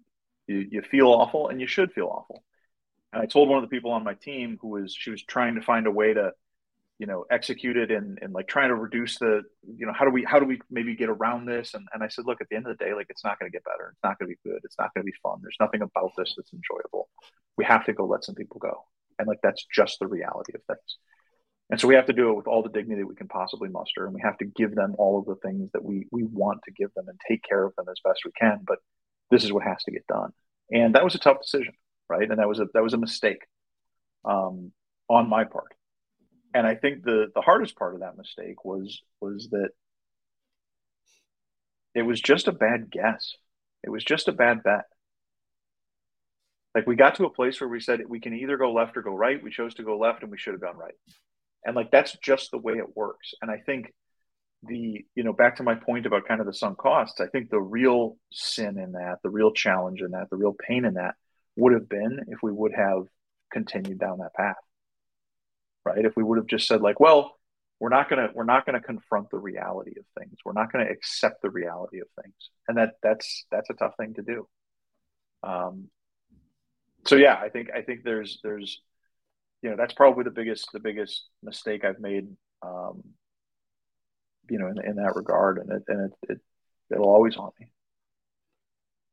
[0.48, 2.44] You, you feel awful and you should feel awful.
[3.14, 5.56] And I told one of the people on my team who was, she was trying
[5.56, 6.32] to find a way to,
[6.98, 10.12] you know, execute it and, and like trying to reduce the, you know, how do
[10.12, 11.74] we, how do we maybe get around this?
[11.74, 13.52] And, and I said, look, at the end of the day, like, it's not going
[13.52, 13.90] to get better.
[13.92, 14.62] It's not going to be good.
[14.64, 15.40] It's not going to be fun.
[15.42, 17.10] There's nothing about this that's enjoyable.
[17.58, 18.86] We have to go let some people go.
[19.20, 20.98] And like, that's just the reality of things.
[21.72, 23.70] And so we have to do it with all the dignity that we can possibly
[23.70, 24.06] muster.
[24.06, 26.72] And we have to give them all of the things that we, we want to
[26.72, 28.60] give them and take care of them as best we can.
[28.68, 28.80] But
[29.32, 30.32] this is what has to get done.
[30.70, 31.74] And that was a tough decision,
[32.10, 32.30] right?
[32.30, 33.46] And that was a, that was a mistake
[34.26, 34.74] um,
[35.08, 35.74] on my part.
[36.54, 39.70] And I think the, the hardest part of that mistake was, was that
[41.96, 43.36] it was just a bad guess.
[43.82, 44.84] It was just a bad bet.
[46.76, 49.02] Like we got to a place where we said we can either go left or
[49.02, 49.42] go right.
[49.42, 50.96] We chose to go left and we should have gone right
[51.66, 53.34] and like that's just the way it works.
[53.42, 53.94] And i think
[54.64, 57.50] the you know back to my point about kind of the sunk costs i think
[57.50, 61.16] the real sin in that the real challenge in that the real pain in that
[61.56, 63.08] would have been if we would have
[63.52, 64.56] continued down that path
[65.86, 66.06] right?
[66.06, 67.38] If we would have just said like well
[67.80, 70.38] we're not going to we're not going to confront the reality of things.
[70.46, 72.36] We're not going to accept the reality of things.
[72.68, 74.48] And that that's that's a tough thing to do.
[75.44, 75.90] Um
[77.04, 78.80] so yeah i think i think there's there's
[79.62, 82.28] you know that's probably the biggest the biggest mistake I've made
[82.64, 83.04] um,
[84.50, 86.40] you know in, in that regard and it and it, it
[86.92, 87.72] it'll always haunt me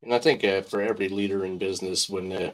[0.02, 2.52] and I think uh, for every leader in business when uh,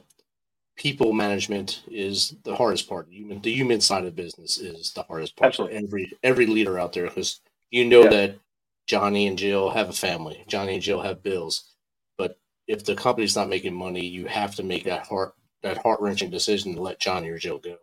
[0.77, 5.37] people management is the hardest part human the human side of business is the hardest
[5.37, 5.77] part Absolutely.
[5.77, 7.41] every every leader out there because
[7.71, 8.11] you know yeah.
[8.11, 8.39] that
[8.87, 11.75] Johnny and Jill have a family Johnny and Jill have bills
[12.19, 15.35] but if the company's not making money you have to make that heart
[15.65, 17.77] that heart wrenching decision to let Johnny or Jill go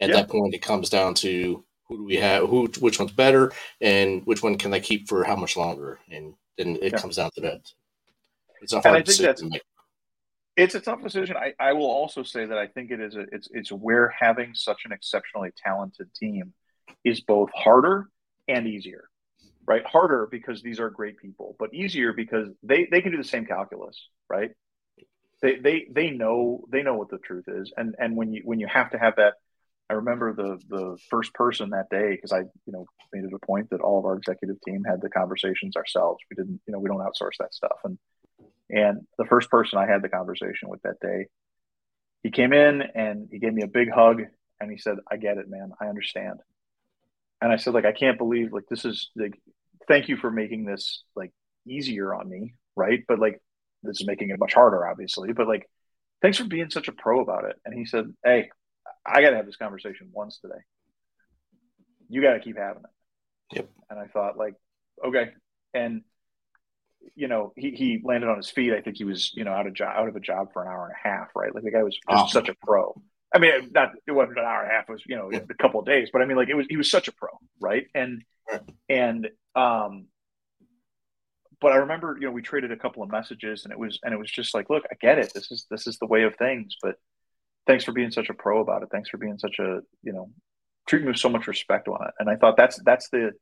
[0.00, 3.52] at that point, it comes down to who do we have, who, which one's better,
[3.80, 6.98] and which one can I keep for how much longer, and then it yeah.
[6.98, 7.60] comes down to that.
[8.60, 9.62] It's a hard decision to make.
[10.56, 11.36] It's a tough decision.
[11.36, 14.54] I, I will also say that I think it is a it's it's where having
[14.54, 16.54] such an exceptionally talented team
[17.04, 18.08] is both harder
[18.48, 19.08] and easier.
[19.66, 19.84] Right?
[19.84, 23.44] Harder because these are great people, but easier because they they can do the same
[23.44, 24.52] calculus, right?
[25.42, 27.72] They they they know they know what the truth is.
[27.76, 29.34] And and when you when you have to have that
[29.88, 33.46] I remember the the first person that day because I you know made it a
[33.46, 36.18] point that all of our executive team had the conversations ourselves.
[36.30, 37.98] We didn't you know we don't outsource that stuff and
[38.68, 41.26] and the first person I had the conversation with that day,
[42.22, 44.22] he came in and he gave me a big hug
[44.60, 45.72] and he said, "I get it, man.
[45.80, 46.40] I understand."
[47.40, 49.40] And I said, "Like I can't believe like this is like
[49.86, 51.32] thank you for making this like
[51.66, 53.04] easier on me, right?
[53.06, 53.40] But like
[53.86, 55.32] this is making it much harder, obviously.
[55.32, 55.68] But like
[56.22, 58.50] thanks for being such a pro about it." And he said, "Hey."
[59.06, 60.58] I got to have this conversation once today.
[62.08, 63.56] You got to keep having it.
[63.56, 63.70] Yep.
[63.90, 64.54] And I thought, like,
[65.04, 65.30] okay.
[65.74, 66.02] And,
[67.14, 68.72] you know, he, he landed on his feet.
[68.72, 70.68] I think he was, you know, out of job, out of a job for an
[70.68, 71.54] hour and a half, right?
[71.54, 72.26] Like the guy was just oh.
[72.26, 73.00] such a pro.
[73.32, 74.88] I mean, not it wasn't an hour and a half.
[74.88, 76.76] It was you know a couple of days, but I mean, like it was he
[76.76, 77.28] was such a pro,
[77.60, 77.86] right?
[77.94, 78.22] And
[78.88, 80.06] and um,
[81.60, 84.12] but I remember you know we traded a couple of messages, and it was and
[84.12, 85.32] it was just like, look, I get it.
[85.34, 86.96] This is this is the way of things, but
[87.66, 88.88] thanks for being such a pro about it.
[88.90, 90.30] Thanks for being such a, you know,
[90.88, 92.14] treat me with so much respect on it.
[92.18, 93.32] And I thought that's that's the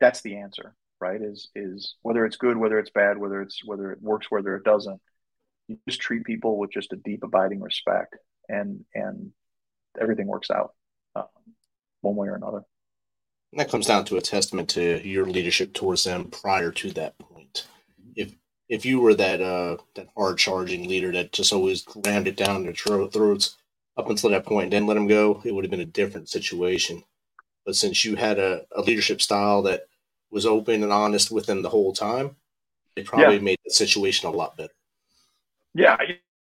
[0.00, 1.20] that's the answer, right?
[1.20, 4.64] Is is whether it's good, whether it's bad, whether it's whether it works, whether it
[4.64, 5.00] doesn't.
[5.68, 8.16] You just treat people with just a deep, abiding respect,
[8.48, 9.32] and and
[10.00, 10.74] everything works out
[11.14, 11.26] um,
[12.00, 12.62] one way or another.
[13.52, 17.18] And that comes down to a testament to your leadership towards them prior to that
[17.18, 17.66] point.
[18.14, 18.34] If
[18.68, 22.62] if you were that uh that hard charging leader that just always rammed it down
[22.62, 23.56] their throats
[23.96, 26.28] up until that point and then let them go, it would have been a different
[26.28, 27.02] situation.
[27.66, 29.86] But since you had a, a leadership style that
[30.30, 32.36] was open and honest with them the whole time,
[32.96, 33.42] it probably yeah.
[33.42, 34.72] made the situation a lot better.
[35.74, 35.98] Yeah,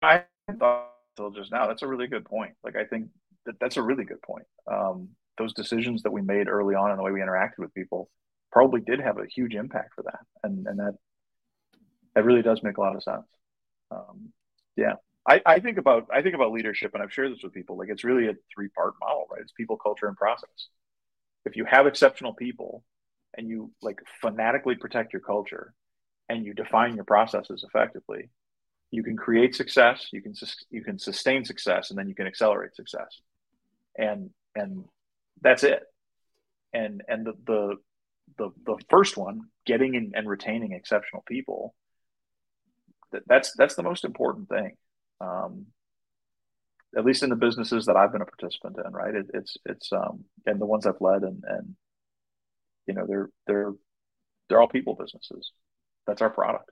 [0.02, 0.24] I
[0.58, 0.90] thought
[1.20, 1.66] until just now.
[1.66, 2.54] That's a really good point.
[2.64, 3.08] Like I think
[3.46, 4.46] that that's a really good point.
[4.66, 5.08] Um,
[5.40, 8.10] those decisions that we made early on and the way we interacted with people
[8.52, 10.94] probably did have a huge impact for that, and and that
[12.14, 13.26] that really does make a lot of sense.
[13.90, 14.32] Um,
[14.76, 14.94] yeah,
[15.26, 17.76] I, I think about I think about leadership, and I've shared this with people.
[17.78, 19.40] Like it's really a three part model, right?
[19.40, 20.68] It's people, culture, and process.
[21.46, 22.84] If you have exceptional people,
[23.36, 25.72] and you like fanatically protect your culture,
[26.28, 28.28] and you define your processes effectively,
[28.90, 30.08] you can create success.
[30.12, 30.34] You can
[30.70, 33.20] you can sustain success, and then you can accelerate success.
[33.96, 34.84] And and
[35.40, 35.82] that's it.
[36.72, 37.76] And and the the
[38.38, 41.74] the, the first one, getting in, and retaining exceptional people,
[43.26, 44.76] that's that's the most important thing.
[45.20, 45.66] Um,
[46.96, 49.14] at least in the businesses that I've been a participant in, right?
[49.14, 51.76] It, it's it's um, and the ones I've led, and and
[52.86, 53.72] you know they're they're
[54.48, 55.52] they're all people businesses.
[56.06, 56.70] That's our product.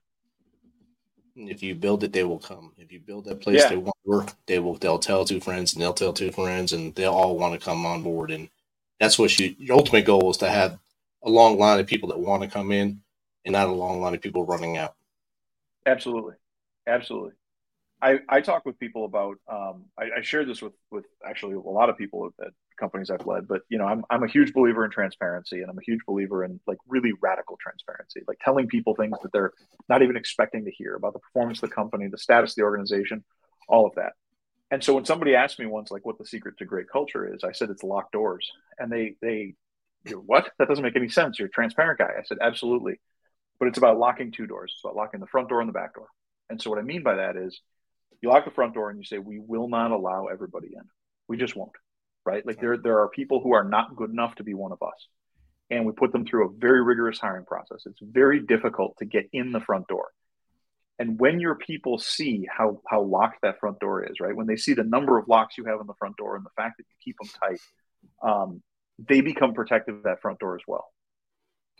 [1.46, 2.72] If you build it, they will come.
[2.78, 3.68] If you build that place Yeah.
[3.68, 4.74] they want to work, they will.
[4.74, 7.86] They'll tell two friends, and they'll tell two friends, and they'll all want to come
[7.86, 8.30] on board.
[8.30, 8.48] And
[8.98, 9.54] that's what you.
[9.58, 10.78] Your ultimate goal is to have
[11.22, 13.02] a long line of people that want to come in,
[13.44, 14.94] and not a long line of people running out.
[15.86, 16.34] Absolutely,
[16.86, 17.32] absolutely.
[18.00, 19.38] I, I talk with people about.
[19.48, 23.10] Um, I, I share this with with actually a lot of people at, at companies
[23.10, 25.84] I've led, but you know, I'm I'm a huge believer in transparency, and I'm a
[25.84, 29.52] huge believer in like really radical transparency, like telling people things that they're
[29.88, 32.62] not even expecting to hear about the performance of the company, the status of the
[32.62, 33.24] organization,
[33.68, 34.12] all of that.
[34.70, 37.42] And so when somebody asked me once, like, what the secret to great culture is,
[37.42, 39.54] I said it's locked doors, and they they,
[40.12, 40.50] what?
[40.58, 41.38] That doesn't make any sense.
[41.38, 42.12] You're a transparent guy.
[42.18, 43.00] I said absolutely,
[43.58, 44.72] but it's about locking two doors.
[44.74, 46.08] It's about locking the front door and the back door.
[46.50, 47.60] And so what I mean by that is
[48.22, 50.82] you lock the front door and you say we will not allow everybody in
[51.28, 51.70] we just won't
[52.28, 52.46] right?
[52.46, 55.08] Like there there are people who are not good enough to be one of us.
[55.70, 57.82] And we put them through a very rigorous hiring process.
[57.86, 60.06] It's very difficult to get in the front door.
[60.98, 64.36] And when your people see how how locked that front door is right?
[64.36, 66.56] When they see the number of locks you have on the front door and the
[66.56, 67.60] fact that you keep them tight
[68.30, 68.62] um,
[69.08, 70.86] they become protective of that front door as well.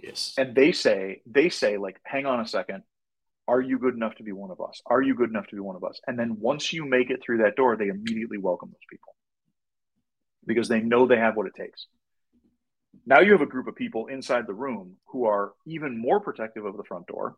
[0.03, 0.35] Yes.
[0.39, 2.85] and they say they say like hang on a second.
[3.49, 4.81] Are you good enough to be one of us?
[4.87, 5.99] Are you good enough to be one of us?
[6.07, 9.15] And then once you make it through that door they immediately welcome those people
[10.49, 11.87] because they know they have what it takes.
[13.07, 16.65] Now you have a group of people inside the room who are even more protective
[16.65, 17.37] of the front door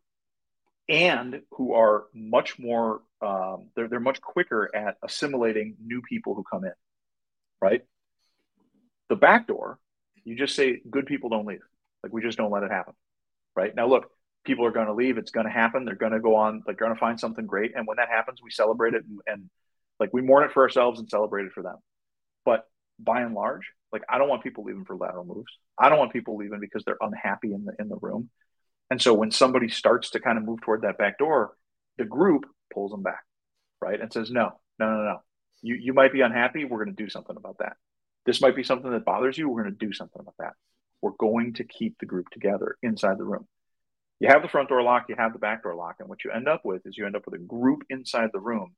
[0.88, 6.42] and who are much more um, they're, they're much quicker at assimilating new people who
[6.42, 6.72] come in
[7.61, 7.82] right?
[9.08, 9.78] The back door
[10.24, 11.61] you just say good people don't leave.
[12.02, 12.94] Like we just don't let it happen
[13.54, 13.74] right?
[13.74, 14.11] Now look
[14.44, 15.18] people are going to leave.
[15.18, 15.84] It's going to happen.
[15.84, 16.62] They're going to go on.
[16.64, 17.72] They're going to find something great.
[17.76, 19.50] And when that happens we celebrate it and, and
[20.00, 21.76] like we mourn it for ourselves and celebrate it for them.
[22.44, 22.66] But
[23.03, 25.53] by and large like i don't want people leaving for lateral moves.
[25.78, 28.30] I don't want people leaving because they're unhappy in the in the room.
[28.90, 31.55] And so when somebody starts to kind of move toward that back door
[31.98, 33.24] the group pulls them back
[33.80, 34.01] right?
[34.01, 35.22] And says no no no no.
[35.62, 36.64] You you might be unhappy.
[36.64, 37.76] We're going to do something about that.
[38.26, 39.48] This might be something that bothers you.
[39.48, 40.53] We're going to do something about that.
[41.03, 43.46] We're going to keep the group together inside the room.
[44.18, 46.30] You have the front door lock, you have the back door lock, and what you
[46.30, 48.74] end up with is you end up with a group inside the room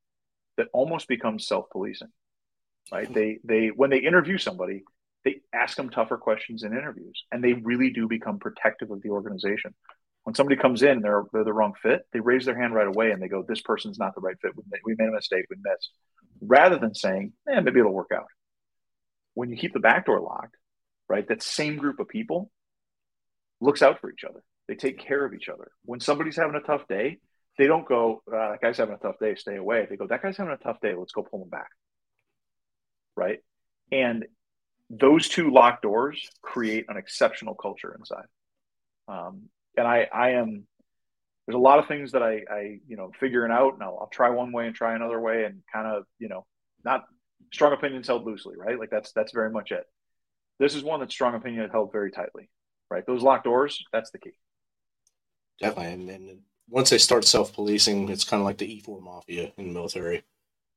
[0.55, 2.07] that almost becomes self-policing.
[2.91, 3.11] Right?
[3.11, 4.83] They they when they interview somebody,
[5.23, 9.09] they ask them tougher questions in interviews, and they really do become protective of the
[9.09, 9.73] organization.
[10.23, 13.11] When somebody comes in, they're they're the wrong fit, they raise their hand right away
[13.11, 14.51] and they go, "This person's not the right fit.
[14.85, 15.45] We made, a mistake.
[15.49, 15.91] We missed."
[16.41, 18.27] Rather than saying, "Eh, maybe it'll work out."
[19.33, 20.55] When you keep the back door locked,
[21.09, 22.51] right, that same group of people
[23.59, 25.71] looks out for each other they take care of each other.
[25.85, 27.19] When somebody's having a tough day,
[27.57, 29.87] they don't go, uh, that guy's having a tough day, stay away.
[29.89, 31.69] They go, that guy's having a tough day, let's go pull him back.
[33.15, 33.39] Right.
[33.91, 34.25] And
[34.89, 38.25] those two locked doors create an exceptional culture inside.
[39.07, 40.67] Um, and I, I am,
[41.45, 44.09] there's a lot of things that I, I you know, figuring out and I'll, I'll
[44.11, 46.45] try one way and try another way and kind of, you know,
[46.85, 47.03] not
[47.51, 48.79] strong opinions held loosely, right?
[48.79, 49.85] Like that's, that's very much it.
[50.59, 52.49] This is one that's strong opinion held very tightly,
[52.89, 53.05] right?
[53.05, 54.33] Those locked doors, that's the key.
[55.59, 55.93] Definitely.
[55.93, 56.39] And, and
[56.69, 60.23] once they start self policing, it's kind of like the E4 mafia in the military.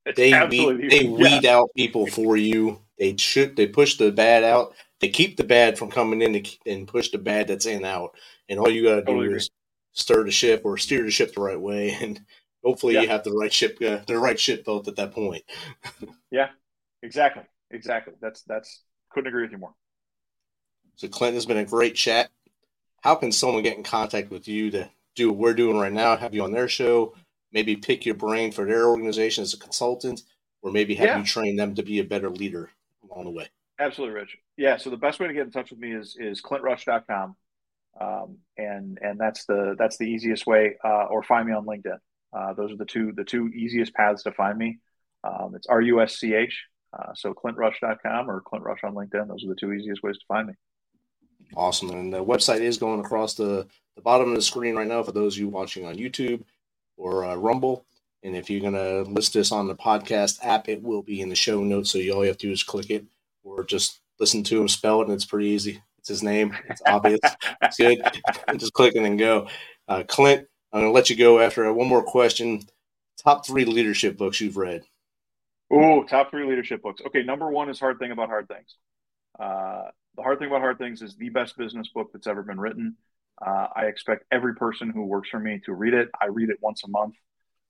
[0.16, 1.10] They weed, they yeah.
[1.10, 2.80] weed out people for you.
[2.98, 3.56] They shoot.
[3.56, 4.72] They push the bad out.
[5.00, 8.16] They keep the bad from coming in and- and push the bad that's in out.
[8.48, 9.36] And all you got to do Totally agree.
[9.38, 9.50] is
[9.92, 12.20] stir the ship or steer the ship the right way, and
[12.64, 15.42] hopefully you have the right ship, uh, the right ship built at that point.
[16.30, 16.50] Yeah,
[17.02, 17.44] exactly.
[17.70, 18.14] Exactly.
[18.20, 19.74] That's that's couldn't agree with you more.
[20.96, 22.30] So Clinton has been a great chat.
[23.02, 26.16] How can someone get in contact with you to do what we're doing right now?
[26.16, 27.14] Have you on their show?
[27.56, 30.20] Maybe pick your brain for their organization as a consultant,
[30.60, 31.18] or maybe have Yeah.
[31.20, 32.70] you train them to be a better leader
[33.02, 33.48] along the way.
[33.78, 34.36] Absolutely, Rich.
[34.58, 34.76] Yeah.
[34.76, 37.34] So the best way to get in touch with me is is clintrusch.com.
[37.98, 41.96] Um, and and that's the that's the easiest way, uh, or find me on LinkedIn.
[42.30, 44.78] Uh, those are the two the two easiest paths to find me.
[45.24, 46.62] Um, it's R U S C H.
[46.92, 49.28] Uh, so clintrusch.com or Clint Rusch on LinkedIn.
[49.28, 50.54] Those are the two easiest ways to find me.
[51.56, 51.88] Awesome.
[51.88, 55.12] And the website is going across the, the bottom of the screen right now for
[55.12, 56.42] those of you watching on YouTube
[56.96, 57.84] or uh, Rumble.
[58.22, 61.28] And if you're going to list this on the podcast app, it will be in
[61.28, 61.90] the show notes.
[61.90, 63.04] So you all you have to do is click it
[63.44, 65.82] or just listen to him spell it, and it's pretty easy.
[65.98, 66.56] It's his name.
[66.68, 67.20] It's obvious.
[67.62, 67.98] it's good.
[68.56, 69.48] just click it and go.
[69.88, 72.62] Uh, Clint, I'm going to let you go after uh, one more question.
[73.22, 74.82] Top three leadership books you've read.
[75.70, 77.02] Oh, top three leadership books.
[77.06, 78.76] Okay, number one is Hard Thing About Hard Things.
[79.38, 79.84] Uh,
[80.16, 82.96] the Hard Thing About Hard Things is the best business book that's ever been written.
[83.44, 86.08] Uh, I expect every person who works for me to read it.
[86.20, 87.14] I read it once a month.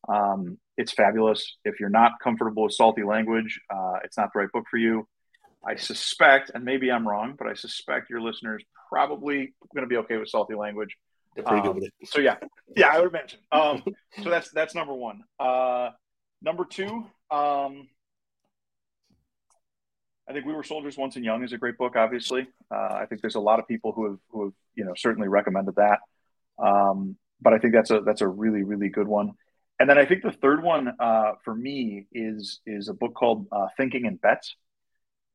[0.09, 1.57] Um, it's fabulous.
[1.65, 5.09] If you're not comfortable with salty language, uh, it's not the right book for you.
[5.67, 9.97] I suspect, and maybe I'm wrong, but I suspect your listeners probably going to be
[9.97, 10.97] okay with salty language.
[11.35, 12.09] They're pretty um, good with it.
[12.09, 12.37] So yeah,
[12.77, 13.41] yeah, I would imagine.
[13.51, 13.83] Um,
[14.23, 15.25] so that's that's number one.
[15.41, 15.91] Uh,
[16.41, 17.89] number two, um,
[20.29, 21.95] I think We Were Soldiers Once and Young is a great book.
[21.95, 24.93] Obviously, uh, I think there's a lot of people who have who have you know
[24.97, 26.01] certainly recommended that.
[26.59, 29.33] Um, but I think that's a that's a really really good one.
[29.79, 33.47] And then I think the third one uh, for me is is a book called
[33.53, 34.57] uh, Thinking in Bets,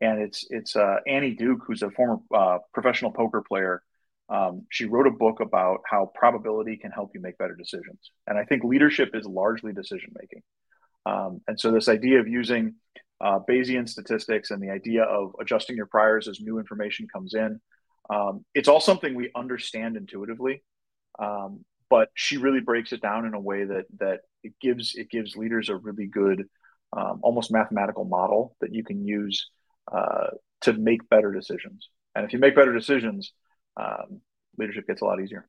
[0.02, 3.84] and it's it's uh, Annie Duke, who's a former uh, professional poker player.
[4.28, 8.38] Um, she wrote a book about how probability can help you make better decisions, and
[8.38, 10.42] I think leadership is largely decision making.
[11.06, 12.76] Um, and so this idea of using
[13.22, 17.60] uh, Bayesian statistics and the idea of adjusting your priors as new information comes in,
[18.10, 20.64] um, it's all something we understand intuitively.
[21.20, 25.10] Um, but she really breaks it down in a way that that it gives it
[25.10, 26.46] gives leaders a really good,
[26.96, 29.50] um, almost mathematical model that you can use
[29.92, 30.28] uh,
[30.62, 31.90] to make better decisions.
[32.16, 33.34] And if you make better decisions,
[33.78, 34.22] um,
[34.58, 35.48] leadership gets a lot easier.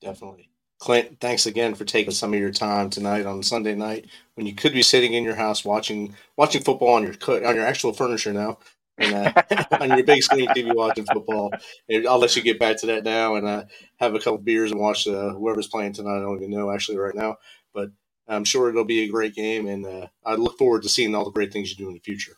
[0.00, 0.50] Definitely.
[0.78, 4.54] Clint, thanks again for taking some of your time tonight on Sunday night when you
[4.54, 7.14] could be sitting in your house watching watching football on your
[7.46, 8.58] on your actual furniture now
[8.96, 9.42] and uh,
[9.80, 11.50] on your big screen TV watching football.
[11.88, 13.64] And I'll let you get back to that now and uh,
[13.98, 16.18] have a couple beers and watch uh, whoever's playing tonight.
[16.18, 17.38] I don't even know actually right now,
[17.74, 17.90] but
[18.28, 21.24] I'm sure it'll be a great game, and uh, I look forward to seeing all
[21.24, 22.36] the great things you do in the future.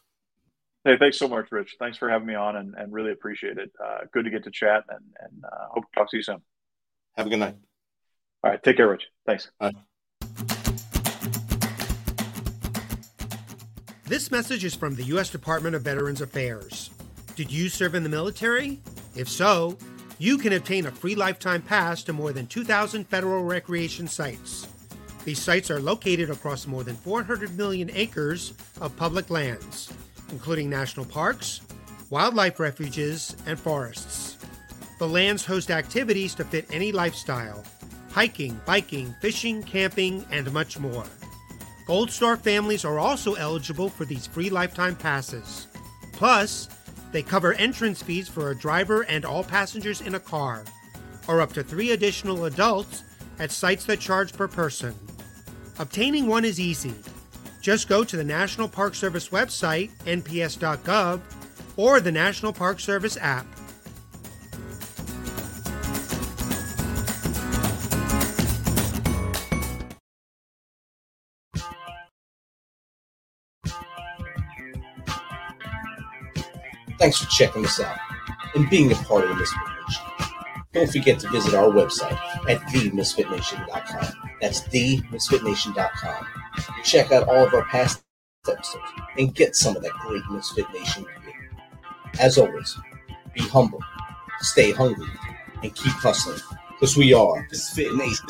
[0.84, 1.76] Hey, thanks so much, Rich.
[1.78, 3.70] Thanks for having me on, and, and really appreciate it.
[3.84, 6.40] Uh, good to get to chat, and, and uh, hope to talk to you soon.
[7.16, 7.56] Have a good night.
[8.42, 9.04] All right, take care, Rich.
[9.26, 9.50] Thanks.
[9.58, 9.72] Bye.
[14.06, 15.30] This message is from the U.S.
[15.30, 16.90] Department of Veterans Affairs.
[17.36, 18.80] Did you serve in the military?
[19.14, 19.76] If so,
[20.18, 24.66] you can obtain a free lifetime pass to more than 2,000 federal recreation sites.
[25.24, 29.92] These sites are located across more than 400 million acres of public lands,
[30.32, 31.60] including national parks,
[32.08, 34.38] wildlife refuges, and forests.
[34.98, 37.62] The lands host activities to fit any lifestyle
[38.10, 41.04] hiking, biking, fishing, camping, and much more.
[41.86, 45.66] Gold Star families are also eligible for these free lifetime passes.
[46.12, 46.68] Plus,
[47.12, 50.64] they cover entrance fees for a driver and all passengers in a car,
[51.26, 53.02] or up to three additional adults
[53.38, 54.94] at sites that charge per person.
[55.78, 56.94] Obtaining one is easy.
[57.60, 61.20] Just go to the National Park Service website, nps.gov,
[61.76, 63.46] or the National Park Service app.
[77.00, 77.98] Thanks for checking us out
[78.54, 80.04] and being a part of the Misfit Nation.
[80.74, 82.12] Don't forget to visit our website
[82.46, 84.30] at themisfitnation.com.
[84.42, 86.26] That's themisfitnation.com.
[86.84, 88.02] Check out all of our past
[88.46, 88.84] episodes
[89.16, 91.50] and get some of that great Misfit Nation gear.
[92.20, 92.78] As always,
[93.32, 93.80] be humble,
[94.40, 95.08] stay hungry,
[95.62, 96.38] and keep hustling
[96.68, 98.26] because we are Misfit Nation.